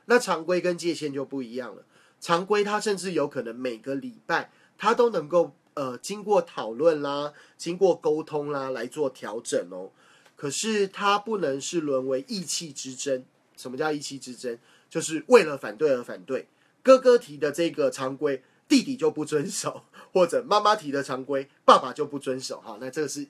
[0.06, 1.84] 那常规跟界限就不一样了。
[2.20, 9.92] 常规，它甚至有可能每个礼拜，它都能够呃经过讨论啦，经过沟通啦来做调整哦。
[10.34, 13.24] 可是它不能是沦为意气之争。
[13.56, 14.58] 什么叫意气之争？
[14.90, 16.48] 就是为了反对而反对。
[16.82, 22.60] 哥哥提的这个常规，弟弟就不遵守； 或者妈妈提的常规，爸爸就不遵守。
[22.60, 23.26] 哈，那这个是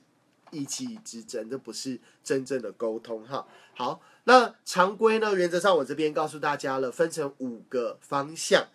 [0.51, 3.25] 意气之争，这不是真正的沟通。
[3.25, 5.35] 哈，好，那常规呢？
[5.35, 8.67] 原则上我这边告诉大家了，分成五个方向。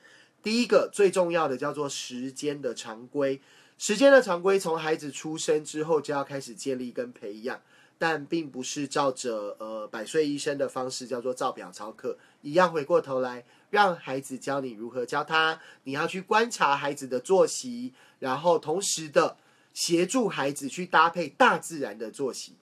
[0.44, 3.42] 第一个最重要的叫做时间的常规，
[3.78, 7.62] 时间的常规从孩子出生之后就要开始建立跟培养，
[7.98, 19.38] 但并不是照着呃百岁医生的方式叫做照表操课一样，回过头来让孩子教你如何教他，你要去观察孩子的作息，然后同时的
[19.74, 22.54] 协助孩子去搭配大自然的作息，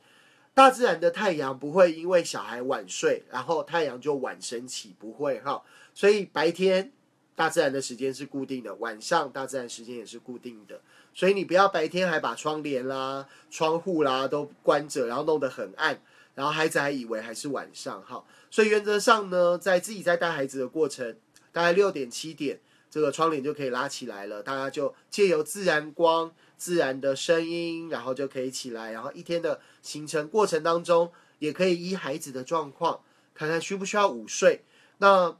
[0.53, 6.91] 大自然的太阳不会因为小孩晚睡，然后太阳就晚升起，不会哈，所以白天。
[7.35, 10.79] 大自然的时间是固定的，晚上大自然时间也是固定的，
[11.13, 16.01] 所以你不要白天还把窗帘啦、窗户啦都关着，然后弄得很暗，
[16.33, 18.23] 然后孩子还以为还是晚上哈。
[18.49, 21.17] 所以原则上呢，在自己在带孩子的过程，
[21.51, 33.01] 大概六点七点，这个窗帘就可以拉起来了，大家就借由自然光、自然的声音，然后就可以起来，然后一天的行程过程当中，也可以依孩子的状况，
[33.33, 34.63] 看看需不需要午睡。
[34.99, 35.35] 那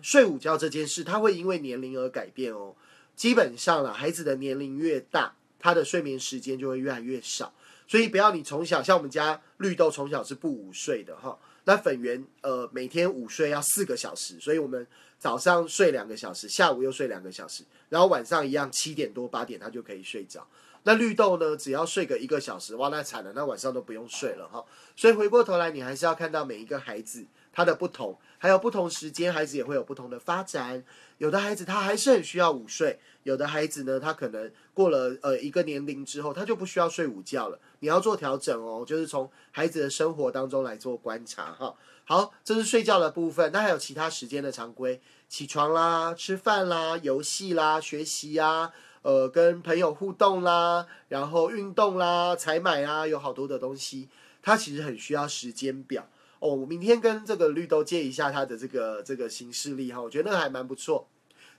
[0.00, 2.74] 睡午觉这件事，它会因为年龄而改变哦。
[3.14, 7.52] 基本上了，孩子的年龄越大，他的睡眠时间就会越来越少。
[7.86, 11.38] 所以不要你从小像我们家绿豆从小是不午睡的哈。
[11.64, 14.86] 那粉圆呃每天午睡要四个小时，所以我们
[15.18, 20.46] 早上睡两个小时，下午又睡两个小时，然后晚上一样七点多八点他就可以睡着。
[20.84, 24.64] 那绿豆呢，只要睡个一个小时，哇，那惨了，那晚上都不用睡了哈。
[24.96, 28.18] 所以回过头来，你还是要看到每一个孩子他的不同。
[28.42, 30.82] 还有不同时间，孩子也会有不同的发展。
[31.18, 37.60] 有的孩子他还是很需要午睡，有的孩子呢，他可能过了呃一个年龄之后，他就不需要睡午觉了。
[37.78, 41.72] 你要做调整哦，就是从孩子的生活当中来做观察哈。
[42.04, 54.08] 好，这是睡觉的部分，那还有其他时间的常规，起床啦、吃饭啦、游戏啦、学习呀、呃跟朋友互动啦，然后运动啦、采买啊，有好多的东西，
[54.42, 56.08] 它其实很需要时间表。
[56.42, 61.06] 哦，我明天跟这个绿豆借一下他的这个这个新势力哈，我觉得那个还蛮不错。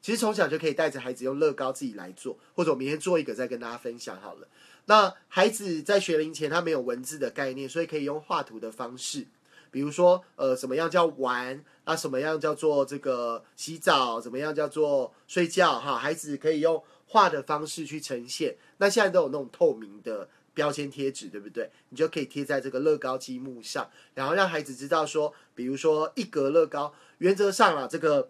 [0.02, 4.48] 其实从小就可以带着孩子用乐高自己来做，或者我明天做一个再跟大家分享好了。
[4.88, 9.26] 那孩子在学龄前他没有文字的概念，所以可以用画图的方式，
[9.72, 18.58] 比如说呃，什么样叫玩啊，什么样叫做这个洗澡，怎么样叫做睡觉哈，孩子可以用画的方式去呈现。
[18.80, 20.28] 那现在都有那种透明的。
[20.54, 21.70] 标签贴纸对不对？
[21.90, 28.30] 你就可以贴在这个乐高积木上，然后让孩子知道说，比如说一格乐高，原则上啊，这个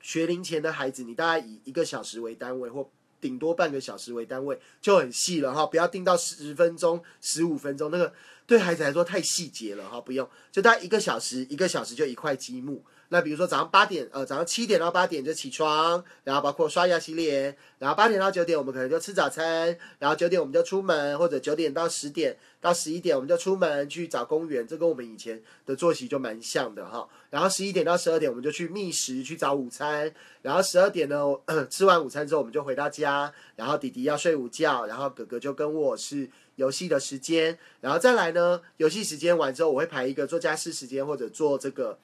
[0.00, 8.12] 学龄前的孩子，你大概以一个小时为单位，或顶多半个小时为单位，就很细了哈，不要定到十分钟、十五分钟，那个
[8.46, 12.84] 对孩子来说太细节了哈，不用，就大概一个小时，一个小时就一块积木。
[13.08, 27.06] 那比如说早上八点，呃，早上七点到八点就起床，然后包括刷牙洗脸，然后八点到九点我们可能就吃早餐，然后九点我们就出门，或者九点到十点到十一点我们就出门去找公园，这跟我们以前的作息就蛮像的哈。
[27.28, 31.22] 然后十一点到十二点我们就去觅食去找午餐，然后十二点呢
[31.68, 41.98] 吃完午餐之后我们就回到家，然后弟弟要睡午觉，然后哥哥就跟我是游戏的时间，然后再来呢游戏时间完之后我会排一个做家事时间或者做这个。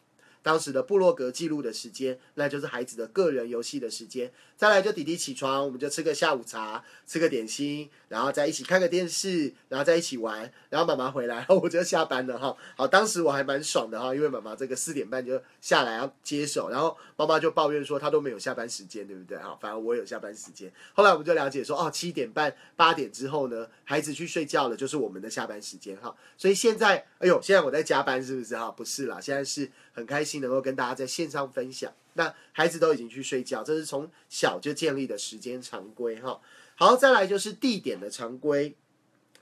[0.49, 4.33] 当时的部落格记录的时间，那就是孩子的个人游戏的时间。
[4.57, 10.51] 再来就弟弟起床，我们就吃个下午茶，吃个点心，然后再一起看个电视，然后再一起玩。
[10.71, 12.57] 然后妈妈回来， 我就下班了哈。
[12.79, 19.37] 好，当时我还蛮爽的哈，因为妈妈这个四点半就下来要接手，然后妈妈就抱怨说她都没有下班时间，对不对？
[19.37, 20.73] 哈，反而我有下班时间。
[20.95, 26.17] 后来我们就了解说，哦，七点半八点之后呢，孩子去睡觉了，就是我们的下班时间哈。
[26.39, 28.71] 所以现在，哎呦，现在我在加班是不是哈？
[28.73, 30.39] 不是啦，现在是很开心。
[30.41, 36.41] 能够跟大家在线上分享，那孩子都已经去睡觉，这是从小就建立的时间常规哈。
[36.77, 38.77] 好，再来就是地点的常规，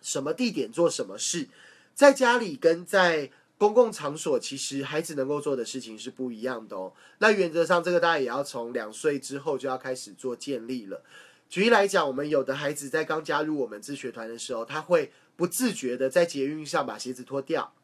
[0.00, 1.48] 什么地点做什么事，
[1.94, 6.92] 在家里跟在公共场所，其实孩子能够做的事情是不一样的哦。
[7.18, 11.02] 那原则上，这个大家也要从两岁之后就要开始做建立了。
[11.50, 17.74] 举例来讲，我们有的孩子在刚加入我们自学团的时候，他会不自觉的在捷运上把鞋子脱掉，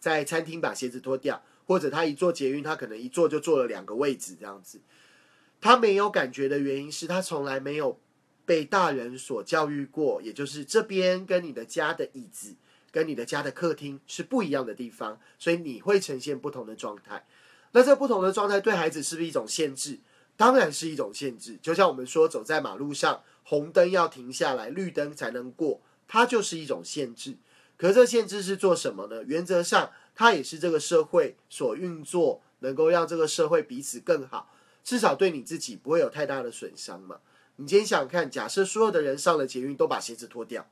[0.00, 1.42] 在餐厅把鞋子脱掉。
[1.68, 4.80] 或者他一坐捷运，他可能一坐就坐了两个位置这样子，
[5.60, 8.00] 他没有感觉的原因是他从来没有
[8.46, 12.54] 被大人所教育过，也就是这边跟你的家的椅子
[12.90, 17.26] 跟你的家的客厅是不一样的地方，所以你会呈现不同的状态。
[17.72, 19.98] 那这不同的状态对孩子是不是一种限制？
[20.38, 21.58] 当然是一种限制。
[21.60, 27.36] 就像我们说走在马路上，红灯要停下来，绿灯才能过，它就是一种限制。
[27.76, 29.22] 可这限制是做什么呢？
[29.24, 29.90] 原则上。
[30.18, 34.52] 它也是这个社会所运作，能够让这个社会彼此更好，
[34.82, 37.20] 至少对你自己不会有太大的损伤嘛。
[37.54, 40.68] 你今天想看，假设所有的人上了捷运都把鞋子脱掉，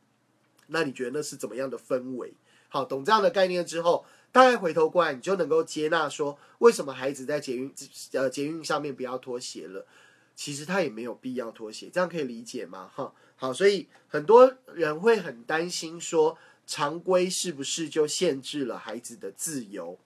[0.67, 2.35] 那你觉得那是怎么样的氛围？
[2.69, 7.73] 好，懂这样的概念之后，大概回头过来，你就能够接纳说，为什么孩子在捷运
[8.15, 9.87] 呃捷运上面不要脱鞋了？
[10.35, 12.91] 其实他也没有必要脱鞋，这样可以理解吗？
[12.93, 16.37] 哈，好，所以很多人会很担心说。
[16.67, 19.99] 常规是不是就限制了孩子的自由？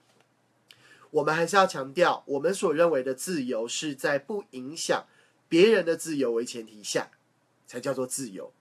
[1.09, 5.05] 我们还是要强调，我们所认为的自由是在不影响
[5.49, 7.09] 别人的自由为前提下，
[7.67, 8.53] 才叫做自由，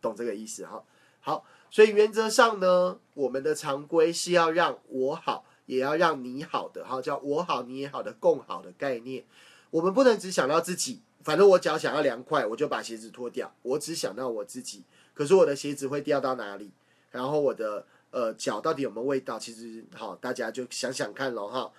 [0.00, 0.84] 懂这个意思哈？
[1.20, 9.24] 好，所以原则上呢，我们的常规是要让我好，也要让你好的哈，叫我好你也好的共好的概念。
[9.70, 14.84] 我们不能只想到自己，反正我脚想要凉快，我就把鞋子脱掉，我只想到我自己。
[15.12, 16.70] 可是我的鞋子会掉到哪里？
[17.10, 19.38] 然后我的呃脚到底有没有味道？
[19.38, 21.72] 其实好，大家就想想看喽哈。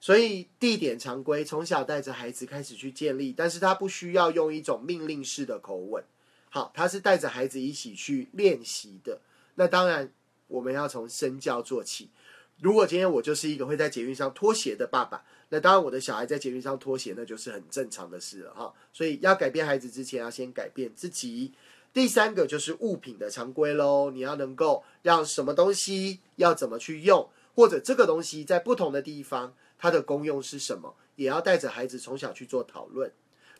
[0.00, 6.02] 所以地点常规，从小带着孩子开始去建立，但是他不需要用一种命令式的口吻，
[6.50, 9.20] 好，他是带着孩子一起去练习的。
[9.54, 10.12] 那当然，
[10.48, 12.10] 我们要从身教做起。
[12.60, 18.74] 如果今天我就是一个会在捷运上脱鞋的爸爸，那当然我的小孩在捷运上脱鞋，那就是很正常的事了哈。
[18.92, 21.52] 所以要改变孩子之前，要先改变自己。
[21.92, 29.54] 第三个就是物品的常规喽，你要能够让什么东西要怎么去用，或者这个东西在不同的地方。
[29.78, 30.94] 它的功用是什么？
[31.16, 33.12] 也要带着孩子从小去做讨论。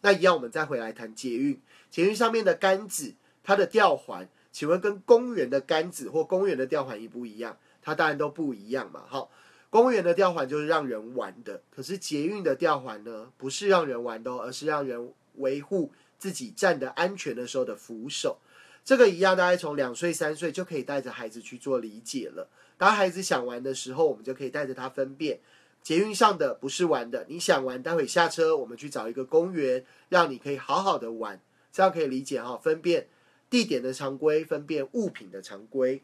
[0.02, 1.60] 那一样，我们再回来谈捷运。
[1.90, 7.58] 捷运上面的杆子，它的吊环，请问跟公园的杆子或公园的吊环一不一样？
[7.82, 9.02] 它当然都不一样嘛。
[9.08, 9.32] 好，
[9.68, 15.90] 公园的吊环就是让人玩的，可是捷运的吊环呢，不是让人玩的，哦而是让人维护
[16.22, 18.38] 自己站的安全的时候的扶手。
[18.84, 22.48] 这个一样，大概从两岁三岁就可以带着孩子去做理解了。
[22.78, 25.40] 当孩子想玩的时候，我们就可以带着他分辨。
[25.82, 31.40] 捷运上的不是玩的，你想玩，待会下车，我们去找一个公园，让你可以好好的玩，
[31.72, 32.56] 这样可以理解哈。
[32.56, 33.08] 分辨
[33.50, 36.02] 地点的常规，分辨物品的常规，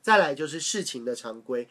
[0.00, 1.66] 再来就是事情的常规。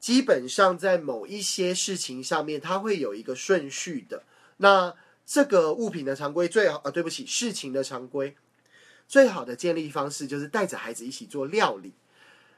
[0.00, 4.22] 基本上在某一些事情上面，它会有一个顺序的。
[4.56, 4.94] 那
[5.24, 8.36] 这个物品的常规最好啊，对不起，事情的常规
[9.06, 11.94] 最好的建立方式就是带着孩子一起做料理。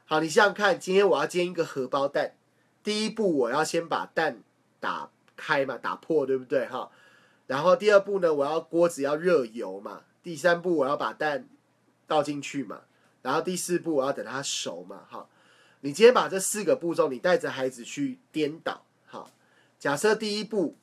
[0.05, 2.35] 好，你想想看，今天我要煎一个荷包蛋。
[2.83, 4.43] 第一步，我要先把蛋
[4.79, 6.91] 打开嘛，打破，对不对哈？
[7.47, 10.01] 然后第二步呢，我要锅子要热油嘛。
[10.21, 11.47] 第三步，我要把蛋
[12.07, 12.81] 倒进去嘛。
[13.23, 15.03] 然后第四步，我要等它熟嘛。
[15.09, 15.27] 哈，
[15.81, 18.85] 你今天把这四个步骤，你带着孩子去颠倒。
[19.07, 19.31] 好，
[19.79, 20.77] 假设第一步，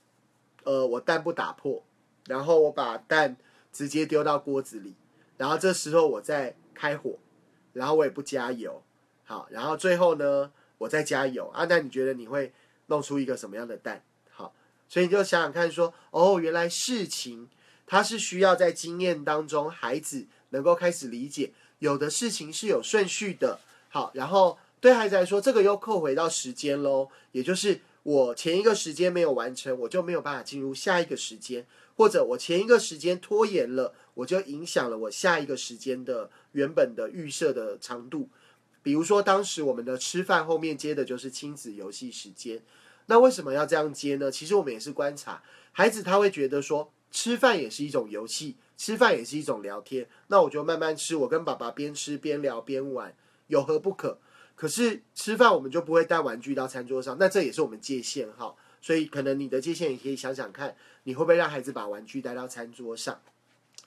[0.64, 1.82] 呃，我蛋不打破，
[2.26, 3.36] 然后我把蛋
[3.72, 4.94] 直接丢到锅子里，
[5.36, 7.18] 然后这时候我再开火，
[7.72, 8.82] 然后我也不加油。
[9.24, 10.52] 好，然后最后呢？
[10.78, 11.64] 我再加油啊！
[11.68, 12.52] 那你觉得你会
[12.86, 14.02] 弄出一个什么样的蛋？
[14.32, 14.52] 好，
[14.88, 17.48] 所以你就想想看，说哦，原来事情
[17.86, 23.60] 它是需要在经验当中，孩子能够开始理解，有的事情是有顺序的。
[23.90, 38.28] 好，然后对孩子来说，这个又扣回到时间喽，也就是我前一个时间没有完成，我就没有办法进入下一个时间，或者我前一个时间拖延了，我就影响了我下一个时间的原本的预设的长度。
[38.82, 42.60] 比如说，当时我们的吃饭后面接的就是亲子游戏时间，
[43.06, 44.28] 那为什么要这样接呢？
[44.28, 45.40] 其实我们也是观察
[45.70, 50.08] 孩子，他会觉得说，吃饭也是一种游戏，吃饭也是一种聊天。
[50.26, 53.14] 那我就慢慢吃，我跟爸爸边吃边聊边玩，
[53.46, 54.18] 有何不可？
[54.62, 58.54] 可是吃饭我们就不会带玩具到餐桌上，那这也是我们界限哈。
[58.80, 63.20] 所以可能你的界限也可以想想看，你会不会让孩子把玩具带到餐桌上？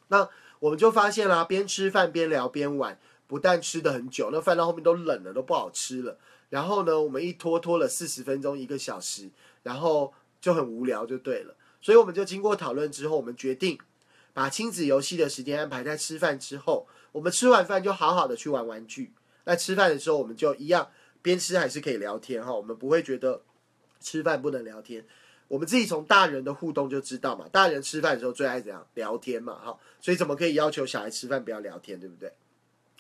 [0.09, 0.27] 那
[0.59, 2.99] 我们就发现啦，边吃饭边聊边玩。
[3.25, 6.17] 不但吃的很久，那饭到后面都冷了，都不好吃了。
[6.49, 9.29] 然后呢，我们一拖拖了四十分钟、一个小时，
[9.63, 11.55] 然后就很无聊，就对了。
[11.81, 13.79] 所以我们就经过讨论之后，我们决定
[14.33, 16.85] 把亲子游戏的时间安排在吃饭之后。
[17.13, 19.13] 我们吃完饭就好好的去玩玩具。
[19.45, 20.89] 那吃饭的时候，我们就一样
[21.21, 22.53] 边吃还是可以聊天哈。
[22.53, 23.41] 我们不会觉得
[23.99, 25.05] 吃饭不能聊天。
[25.47, 29.77] 我们自己从大人的互动就知道嘛，大人吃饭的时候最爱怎样聊天嘛哈。
[30.01, 32.33] 所以怎么可以要求小孩吃饭不要聊天，对不对？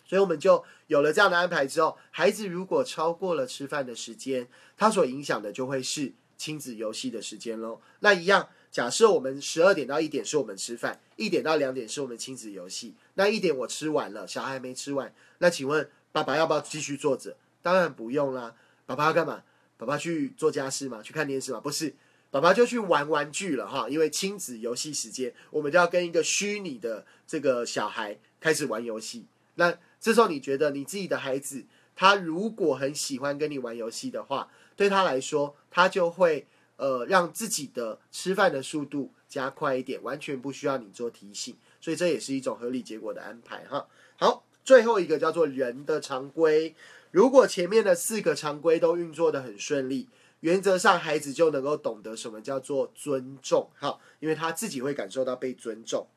[0.07, 7.81] 所以我们就有了这样的安排之后，孩子如果超过了吃饭的时间，他所影响的就会是亲子游戏的时间喽。
[8.01, 12.93] 那一样，假设我们十二点到一点是我们吃饭，一点到两点是我们亲子游戏。
[13.15, 17.35] 那一点我吃完了，小孩还没吃完，那请问爸爸要不要继续坐着？
[17.61, 18.55] 当然不用啦。
[18.85, 19.43] 爸爸要干嘛？
[19.75, 21.01] 爸爸去做家事吗？
[21.03, 21.59] 去看电视吗？
[21.59, 21.93] 不是，
[22.31, 23.89] 爸爸就去玩玩具了哈。
[23.89, 29.25] 因为亲子游戏时间，我们就要跟一个虚拟的这个小孩开始玩游戏。
[29.55, 31.65] 那这时候你觉得你自己的孩子，
[31.97, 36.47] 他如果很喜欢跟你玩游戏的话，对他来说，他就会
[36.77, 43.85] 呃让自己的吃饭的速度加快一点，完全不需要你做提醒，所以这也是一种合理结果的安排哈。
[44.17, 46.75] 好，最后一个叫做人的常规，
[47.11, 50.09] 如果前面的四个常规都运作的很顺利，
[50.41, 56.07] 原则上孩子就能够懂得什么叫做尊重哈，因为他自己会感受到被尊重。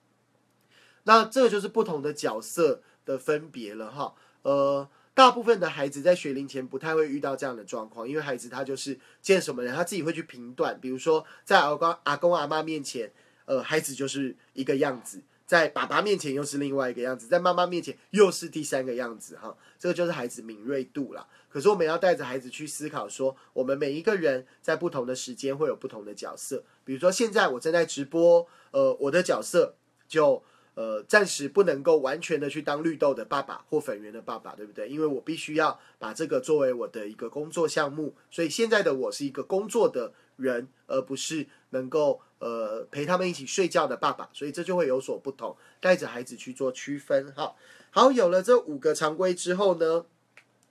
[1.05, 2.83] 那这个就是不同的角色。
[3.09, 10.79] 的分别了哈，呃，大部分的孩子在学龄前不太会遇到这样的状况，因为孩子他就是见什么人，他自己会去评断。
[10.79, 13.11] 比如说在阿公阿公阿妈面前，
[13.47, 19.57] 呃，孩子就是一个样子，在爸爸面前又是另外一个样子，在妈妈面前又是第三个样子哈。
[19.79, 21.27] 这个就是孩子敏锐度啦。
[21.49, 26.63] 可是我们要带着孩子去思考，说我们每一个人在不同的时间会有不同的角色。
[26.85, 29.75] 比如说现在我正在直播，呃，我的角色
[30.07, 30.43] 就
[30.75, 34.87] 呃暂时不能够完全的去当绿豆的爸爸或粉圆的爸爸，对不对？
[34.87, 47.33] 因为我必须要把这个作为我的一个工作项目，所以现在的我是一个工作的人，而不是能够呃陪他们一起睡觉的爸爸，所以这就会有所不同，带着孩子去做区分。
[47.35, 47.55] 哈，
[47.91, 50.07] 好，有了这五个常规之后呢？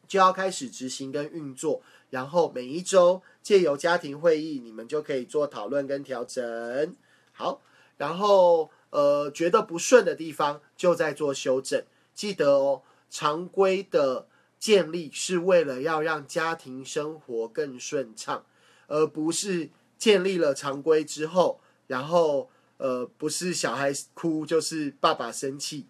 [0.07, 6.95] 就要开始执行跟运作，然后每一周借由家庭会议，你们就可以做讨论跟调整。
[7.33, 7.59] 好，
[7.97, 11.83] 然后呃觉得不顺的地方就在做修正。
[12.13, 18.45] 记得哦，常规的建立是为了要让家庭生活更顺畅，
[18.87, 25.85] 而不是建立了常规之后，然后呃不是小孩哭就是爸爸生气，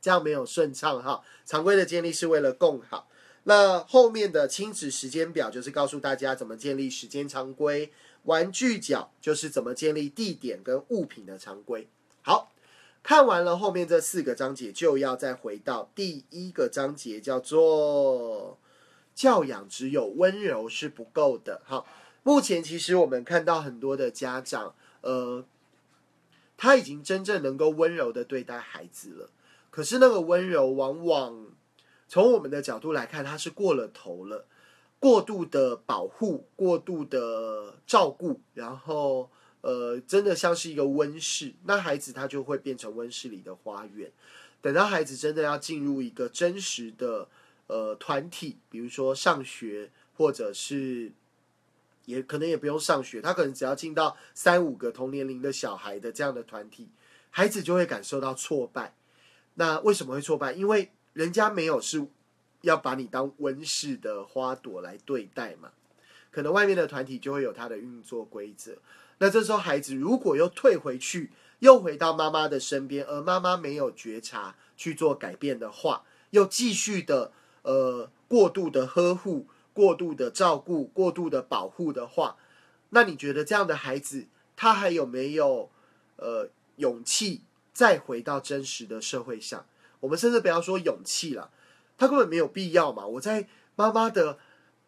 [0.00, 1.22] 这样没有顺畅哈。
[1.44, 3.08] 常规的建立是为了共好。
[3.44, 7.90] 那后面的亲子时间表就是告诉大家怎么建立时间常规，
[8.24, 11.88] 玩具角就是怎么建立地点跟物品的常规。
[12.20, 12.52] 好
[13.02, 18.58] 看完了后面这四个章节，就要再回到第一个章节，叫做
[19.14, 21.62] 教养只有温柔是不够的。
[21.64, 21.86] 好，
[22.28, 25.42] 目前其实我们看到很多的家长，呃，
[26.58, 29.30] 他已经真正能够温柔的对待孩子了，
[29.70, 31.46] 可是那个温柔往往。
[32.06, 34.44] 从我们的角度来看，他是过了头了，
[34.98, 39.30] 过度的保护，过度的照顾，然后
[39.62, 44.12] 呃，真的像是一个温室，那孩子他就会变成温室里的花园。
[44.60, 47.26] 等到孩子真的要进入一个真实的
[47.68, 51.12] 呃团体，比如说上学，或者是
[52.08, 56.88] 也可能也不用上学，他可能只要进到三五个同年龄的小孩的这样的团体，
[57.28, 58.94] 孩子就会感受到挫败。
[59.56, 60.52] 那为什么会挫败？
[60.54, 62.06] 因为人家没有是
[62.62, 65.70] 要把你当温室的花朵来对待嘛？
[66.30, 68.78] 可能外面的团体就会有它的运作规则。
[69.18, 77.32] 那这时候孩子如果又退回去，又回到妈妈的身边，而妈妈没有觉察去做改变的话，又继续的
[77.62, 79.46] 呃过度的呵护、
[79.78, 82.36] 过度的照顾、过度的保护的话，
[82.88, 84.26] 那你觉得这样的孩子
[84.56, 85.70] 他还有没有
[86.16, 86.48] 呃
[86.78, 89.64] 勇气再回到真实的社会上？
[90.00, 91.52] 我们甚至不要说勇气了，
[91.96, 93.06] 他根本没有必要嘛！
[93.06, 94.40] 我在妈妈的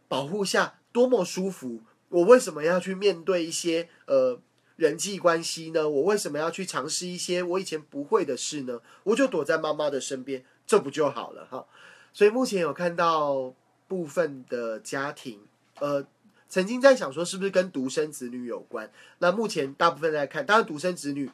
[0.09, 4.41] 保护下多么舒服，我为什么要去面对一些呃
[4.75, 5.89] 人际关系呢？
[5.89, 8.81] 我为什么要去尝试一些我以前不会的事呢？
[9.05, 11.65] 我就躲在妈妈的身边，这不就好了哈？
[12.13, 13.55] 所以目前有看到
[13.91, 15.41] 部分的家庭，
[15.81, 16.07] 呃，
[16.49, 18.89] 曾经在想说是不是跟独生子女有关？
[19.19, 21.29] 那目前大部分在看，当然独生子女。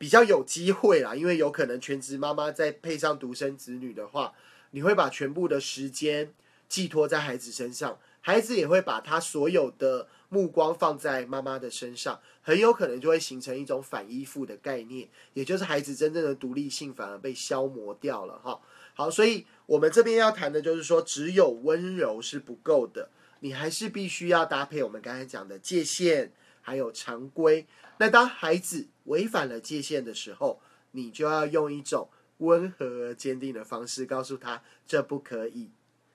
[0.00, 4.32] 比较有机会啦，因为有可能全职妈妈再配上独生子女的话，
[4.70, 6.32] 你会把全部的时间
[6.68, 18.60] 寄托在孩子身上，孩子也会把他所有的目光放在妈妈的身上，很有可能就会形成一种反依附的概念，也就是孩子真正的独立性反而被消磨掉了哈。
[18.98, 27.64] 好，所以我们这边要谈的就是说，只有温柔是不够的，你还是必须要搭配我们刚才讲的界限，还有常规。
[27.98, 35.70] 那当孩子违反了界限的时候，你就要用一种温和而坚定的方式告诉他这不可以。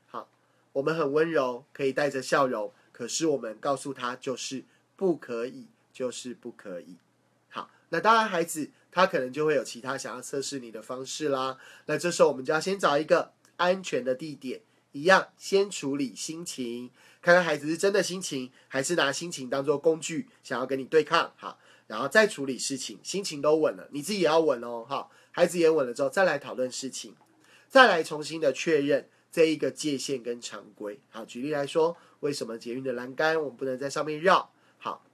[0.07, 0.27] 好，
[0.73, 4.65] 我们很温柔，可以带着笑容，可是我们告诉他就是
[4.97, 6.97] 不可以，就是不可以。
[7.47, 11.57] 好，那当然孩子他可能就会有其他想要测试你的方式啦。
[11.87, 14.61] 那这时候我们就要先找一个安全的地点，
[14.93, 16.91] 一样先处理心情，
[17.21, 21.33] 看看孩子是真的心情，还是拿心情当做工具想要跟你对抗。
[21.35, 21.59] 好。
[21.85, 27.13] 然后再处理事情，心情都稳了，你自己也要稳哦，哈，孩子也稳了之后，再来讨论事情，
[27.67, 31.01] 再来重新的确认这一个界限跟常规。
[31.09, 34.49] 好，举例来说，为什么捷运的栏杆我们不能在上面绕？
[34.77, 35.05] 好，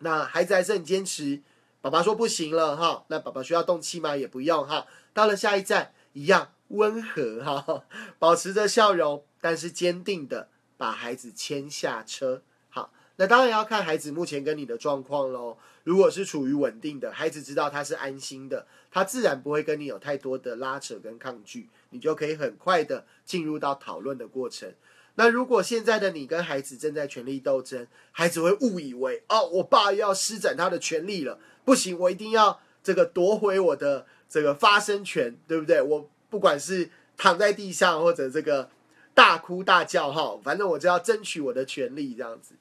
[0.00, 1.40] 那孩子还是很坚持，
[1.82, 4.16] 爸爸说不行了，哈，那爸爸需要动气吗？
[4.16, 4.86] 也不用，哈。
[5.12, 7.84] 到了下一站，一样温和，哈，
[8.20, 12.42] 保持着笑容，但是坚定的把孩子牵下车。
[12.70, 15.58] 好，那当然要看孩子目前跟你的状况喽。
[15.82, 24.72] 如果是处于稳定的，孩子知道他是安心的，他自然不会跟你有太多的拉扯跟抗拒，你就可以很快的进入到讨论的过程。
[25.16, 35.80] 那如果现在的你跟孩子正在权力斗争，孩子会误以为哦，我爸要施展他的权力了，不行，我一定要这个夺回我的这个发声权，对不对？
[35.80, 38.68] 我不管是躺在地上或者这个
[39.14, 42.54] 大哭大叫哈，反正我就要争取我的权利这样子。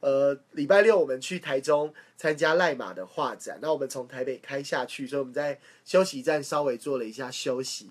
[0.00, 7.90] 呃，礼拜六我们去台中参加赖马的画展，那我们从台北开下去，所以我们在休息站稍微做了一下休息，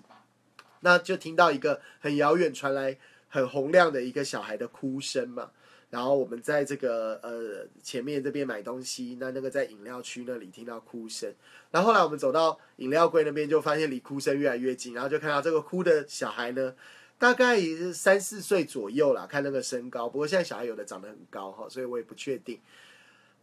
[0.80, 2.96] 那就听到一个很遥远传来
[3.28, 5.50] 很洪亮的一个小孩的哭声嘛。
[5.88, 11.32] 然后我们在这个呃前面这边买东西，那那个在饮料区那里听到哭声，
[11.70, 16.74] 然后后来我们走到饮料柜那边，就发现离哭声越来越近，然后就看到这个哭的小孩呢，
[17.18, 22.60] 大概也是三四岁左右啦，看那个身高，不过现在小孩有的长得很高哈，所以我也不确定。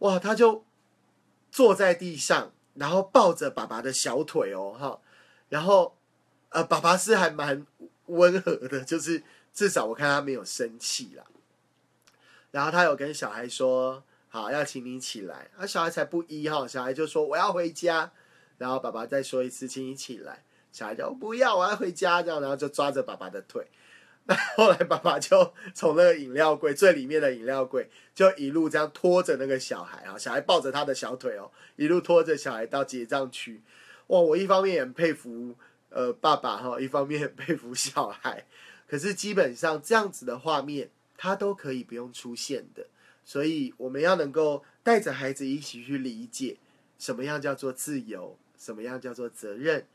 [0.00, 0.64] 哇，他就
[1.50, 5.00] 坐在地上，然后抱着爸爸的小腿哦哈，
[5.48, 5.96] 然后
[6.50, 7.66] 呃爸爸是还蛮
[8.06, 9.22] 温和的，就是
[9.52, 11.24] 至少我看他没有生气啦。
[12.54, 18.12] 然后他有跟小孩说：“好，要请你起来。”啊，小孩才不依哈，小孩就说：“我要回家。”
[18.58, 22.22] 然后爸爸再说一次：“请你起来。”小孩就不要，我要回家。
[22.22, 23.66] 这样，然后就抓着爸爸的腿。
[24.26, 33.60] 那后来爸爸就从那个饮料柜最里面的饮料柜，就一路这样拖着那个小孩啊，小孩抱着他的小腿哦，一路拖着小孩到结账区。
[34.06, 35.56] 哇，我一方面也很佩服
[35.88, 38.46] 呃爸爸哈，一方面很佩服小孩。
[38.86, 40.90] 可是基本上这样子的画面。
[41.24, 42.86] 他都可以不用出现的，
[43.24, 46.58] 所以我们要能够带着孩子一起去理解
[46.98, 49.86] 什么样叫做自由，什么样叫做责任，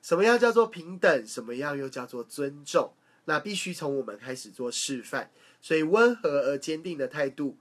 [0.00, 2.94] 什么样叫做平等，什么样又叫做尊重。
[3.26, 5.30] 那必须从我们开始做示范。
[5.60, 7.58] 所以温和而坚定的态度，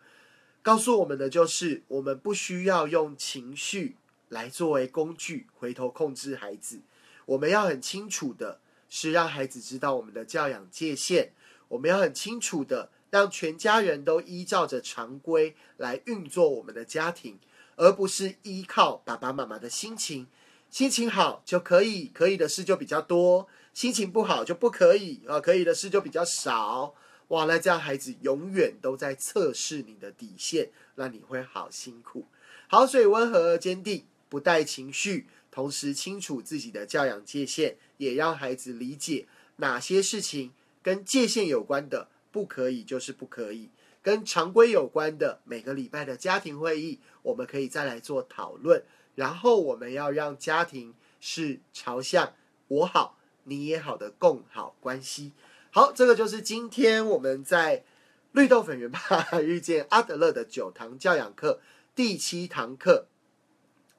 [0.62, 3.98] 告诉我们的就是，我们不需要用情绪
[4.30, 6.80] 来作为工具，回头控制孩子。
[7.26, 11.34] 我们要很清楚的是，让孩子知道我们的教养界限。
[11.68, 12.90] 我们要很清楚的。
[13.10, 17.40] 让全家人都依照着常规来运作我们的家庭，
[17.76, 20.28] 而不是依靠爸爸妈妈的心情。
[20.70, 26.94] 心情好就可以，可以的事就比较多；心情不好就不可以啊，可以的事就比较少。
[27.30, 32.26] 哇，那这样孩子永远都在测试你的底线，那你会好辛苦。
[32.68, 39.28] 好，所以温和而坚定，不带情绪，同时清楚自己的教养界限，也让孩子理解
[39.58, 40.52] 哪些事情
[40.84, 42.10] 跟界限有关的。
[42.38, 43.72] 不可以就是不可以，
[44.04, 48.84] 跟常规有关的每个礼拜的家庭会议，我们可以再来做讨论。
[49.16, 52.34] 然后我们要让家庭是朝向
[52.68, 55.32] 我好你也好的共好关系。
[55.72, 57.84] 好，这个就是今天我们在
[58.34, 59.00] 绿豆粉圆吧
[59.42, 61.60] 遇见阿德勒的九堂教养课
[61.96, 63.08] 第七堂课，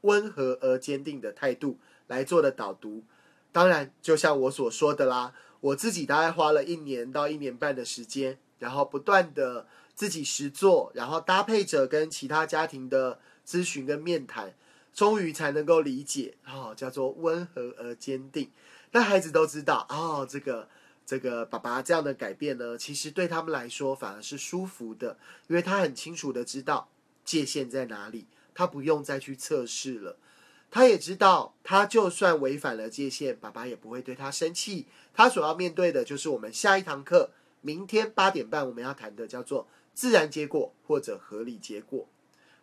[0.03, 3.03] 温和而坚定的态度来做的导读。
[3.51, 5.34] 当然，就像我所说的啦。
[5.61, 14.55] 我自己大概花了一年到一年半的时间，然后不断的自己实做，然后搭配着跟其他家庭的咨询跟面谈，
[14.95, 18.51] 终于才能够理解，哦，叫做温和而坚定。
[18.93, 20.69] 那孩子都知道，哦，这个
[21.05, 26.89] 这个爸爸这样的改变呢，其实对他们来说反而是舒服的，因为他很清楚的知道
[27.25, 30.17] 界限在哪里，他不用再去测试了。
[30.71, 34.87] 他也知道，他就算违反了界限，爸爸也不会对他生气。
[35.14, 37.31] 他所要面对的就是我们下一堂课，
[37.62, 42.07] 明天八点半我们要谈的叫做自然结果或者合理结果。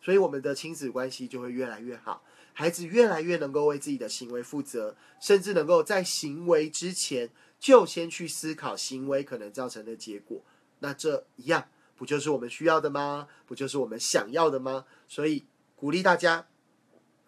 [0.01, 10.43] 所以我们的亲子关系就会越来越好，孩子越来越能够为自己的行为负责，甚至能够在行为之前就先去思考行为可能造成的结果。
[10.79, 13.27] 那这一样不就是我们需要的吗？
[13.47, 14.85] 不就是我们想要的吗？
[15.07, 15.45] 所以
[15.75, 16.45] 鼓励大家。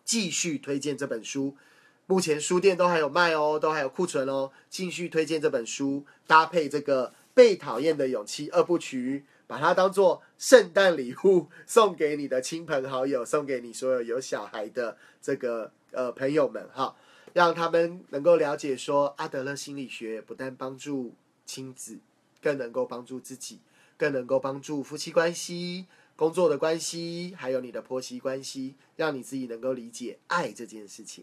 [0.08, 1.58] 继续推荐这本书，
[2.06, 4.52] 目前书店都还有卖哦，都还有库存哦。
[4.70, 16.96] 继续推荐这本书，搭配这个《被讨厌的勇气》二部曲，把它当做圣诞礼物送给你的亲朋好友，送给你所有有小孩的这个呃朋友们哈，
[17.34, 21.14] 让他们能够了解说，阿德勒心理学不但帮助
[21.46, 22.00] 亲子，
[22.42, 23.60] 更能够帮助自己，
[23.98, 25.88] 更能够帮助夫妻关系。
[26.18, 31.16] 工作的关系，还有你的婆媳关系，让你自己能够理解爱这件事情。